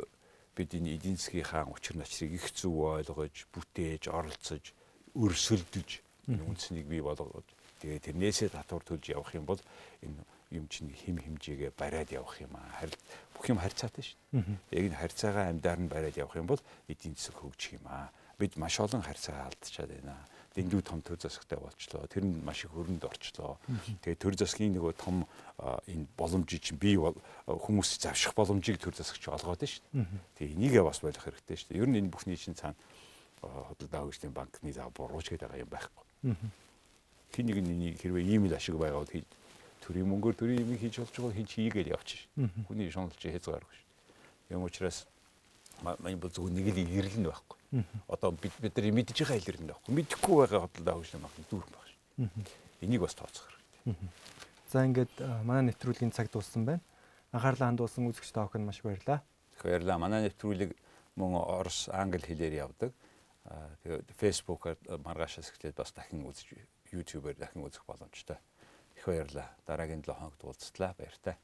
бид 0.55 0.71
энэ 0.75 0.95
эдийн 0.95 1.19
засгийн 1.19 1.43
хаан 1.43 1.71
учир 1.75 1.99
начрыг 1.99 2.31
их 2.39 2.47
зөв 2.55 2.75
ойлгож, 2.79 3.35
бүтээж, 3.51 4.07
оролцож, 4.07 4.71
өрсөлдөж 5.15 5.89
энэ 6.29 6.43
үнцнийг 6.45 6.85
бий 6.87 7.01
болгоод 7.01 7.47
тэгээ 7.81 7.99
тэрнээсээ 8.11 8.49
татвар 8.53 8.83
төлж 8.83 9.09
явах 9.09 9.33
юм 9.33 9.45
бол 9.47 9.59
энэ 10.03 10.23
юм 10.51 10.67
чинь 10.67 10.89
хим 10.93 11.17
химжээгээ 11.17 11.71
бариад 11.77 12.09
явах 12.11 12.41
юм 12.41 12.53
аа. 12.57 12.69
Харин 12.79 12.97
бүх 13.33 13.45
юм 13.49 13.59
харьцаатай 13.61 14.03
шүү 14.03 14.17
дээ. 14.33 14.57
Яг 14.73 14.83
энэ 14.89 14.99
харьцаагаа 14.99 15.45
амьдаар 15.49 15.79
нь 15.79 15.91
бариад 15.91 16.17
явах 16.17 16.35
юм 16.37 16.47
бол 16.49 16.61
эдийн 16.89 17.13
засаг 17.13 17.37
хөгжих 17.37 17.77
юм 17.77 17.85
аа. 17.85 18.09
Бид 18.39 18.57
маш 18.57 18.79
олон 18.79 19.03
харьцаа 19.03 19.47
алдчихад 19.51 19.93
байна 19.93 20.17
дэндүү 20.59 20.81
том 20.81 21.01
төр 21.05 21.19
засагтай 21.21 21.59
болчлоо. 21.61 22.07
Тэр 22.09 22.25
нь 22.25 22.41
маш 22.43 22.65
их 22.65 22.73
хөрөнд 22.73 23.05
орчлоо. 23.05 23.59
Тэгээ 24.01 24.17
төр 24.17 24.35
засгийн 24.35 24.73
нөгөө 24.75 24.93
том 24.97 25.23
энэ 25.87 26.09
боломжийг 26.17 26.63
чинь 26.63 26.81
бий 26.81 26.97
хүмүүс 26.97 28.01
завших 28.01 28.33
боломжийг 28.33 28.81
төр 28.81 28.97
засагч 28.97 29.29
олгоод 29.29 29.61
шүү 29.61 29.85
дээ. 29.93 30.05
Тэгээ 30.35 30.55
энийгээ 30.57 30.83
бас 30.83 30.99
болох 31.05 31.21
хэрэгтэй 31.21 31.55
шүү 31.55 31.69
дээ. 31.69 31.79
Ер 31.79 31.89
нь 31.89 31.99
энэ 32.01 32.09
бүхний 32.09 32.35
чинь 32.35 32.57
цаана 32.57 32.75
хөдөлгөөн 33.45 34.09
хөгжлийн 34.09 34.33
банкны 34.33 34.73
зав 34.73 34.91
бурууч 34.91 35.29
гэдэг 35.29 35.53
юм 35.63 35.69
байхгүй. 35.69 36.05
Хин 37.29 37.45
нэг 37.45 37.57
нь 37.61 37.95
хэрвээ 37.95 38.25
ийм 38.25 38.49
л 38.49 38.57
ашиг 38.57 38.75
байгаа 38.75 39.05
бол 39.05 39.13
төрийн 39.83 40.07
мөнгөөр 40.09 40.35
төрийн 40.35 40.61
юм 40.63 40.77
хийж 40.77 40.99
болж 40.99 41.13
байгаа 41.15 41.37
хийж 41.37 41.51
хийгээл 41.55 41.93
явчих. 41.95 42.21
Хүний 42.67 42.91
шуналж 42.91 43.19
хязгааргүй 43.19 43.75
шүү 43.75 43.87
дээ. 43.87 44.55
Юм 44.55 44.63
учраас 44.67 45.07
манай 45.81 46.15
бол 46.15 46.31
зөвхөн 46.31 46.55
нэг 46.55 46.67
л 46.73 46.79
ирэл 46.79 47.19
нь 47.19 47.27
байхгүй. 47.29 47.57
Одоо 48.09 48.31
бид 48.33 48.53
бид 48.59 48.75
нар 48.75 48.91
мэдж 48.91 49.13
байгаа 49.15 49.37
илэрнэ 49.39 49.71
байхгүй. 49.71 49.91
Мэдхгүй 49.95 50.35
байгаа 50.43 50.61
хөдөлгөөн 50.67 50.97
хөгжлийн 50.99 51.23
банк 51.23 51.35
дүүрэн 51.49 51.73
баг 51.73 51.85
шүү. 51.87 52.29
Энийг 52.81 53.01
бас 53.05 53.15
тооцох 53.15 53.45
хэрэгтэй. 53.47 54.09
За 54.69 54.85
ингээд 54.85 55.13
манай 55.45 55.63
нэвтрүүлгийн 55.69 56.11
цаг 56.13 56.29
дууссан 56.33 56.65
байна. 56.65 56.83
Анхаарлаа 57.31 57.69
хандуулсан 57.69 58.09
үзэгч 58.09 58.33
таах 58.33 58.53
нь 58.57 58.65
маш 58.65 58.81
баярлалаа. 58.81 59.21
Баярлалаа. 59.61 59.97
Манай 59.97 60.27
нэвтрүүлэг 60.27 60.73
мөн 61.15 61.37
Орос, 61.37 61.89
Англи 61.93 62.25
хэлээр 62.25 62.65
явдаг. 62.65 62.91
Тэгээд 63.83 64.09
Facebook-аар 64.17 64.77
маргаашаас 65.01 65.49
эхлээд 65.49 65.77
бас 65.77 65.91
дахин 65.93 66.25
үзэж 66.25 66.53
YouTube-аар 66.93 67.37
дахин 67.37 67.65
үзэх 67.65 67.85
боломжтой. 67.85 68.37
Их 68.99 69.05
баярлалаа. 69.07 69.55
Дараагийн 69.65 70.03
7 70.03 70.13
хоногт 70.13 70.43
уулзтлаа. 70.43 70.93
Баяртай. 70.99 71.35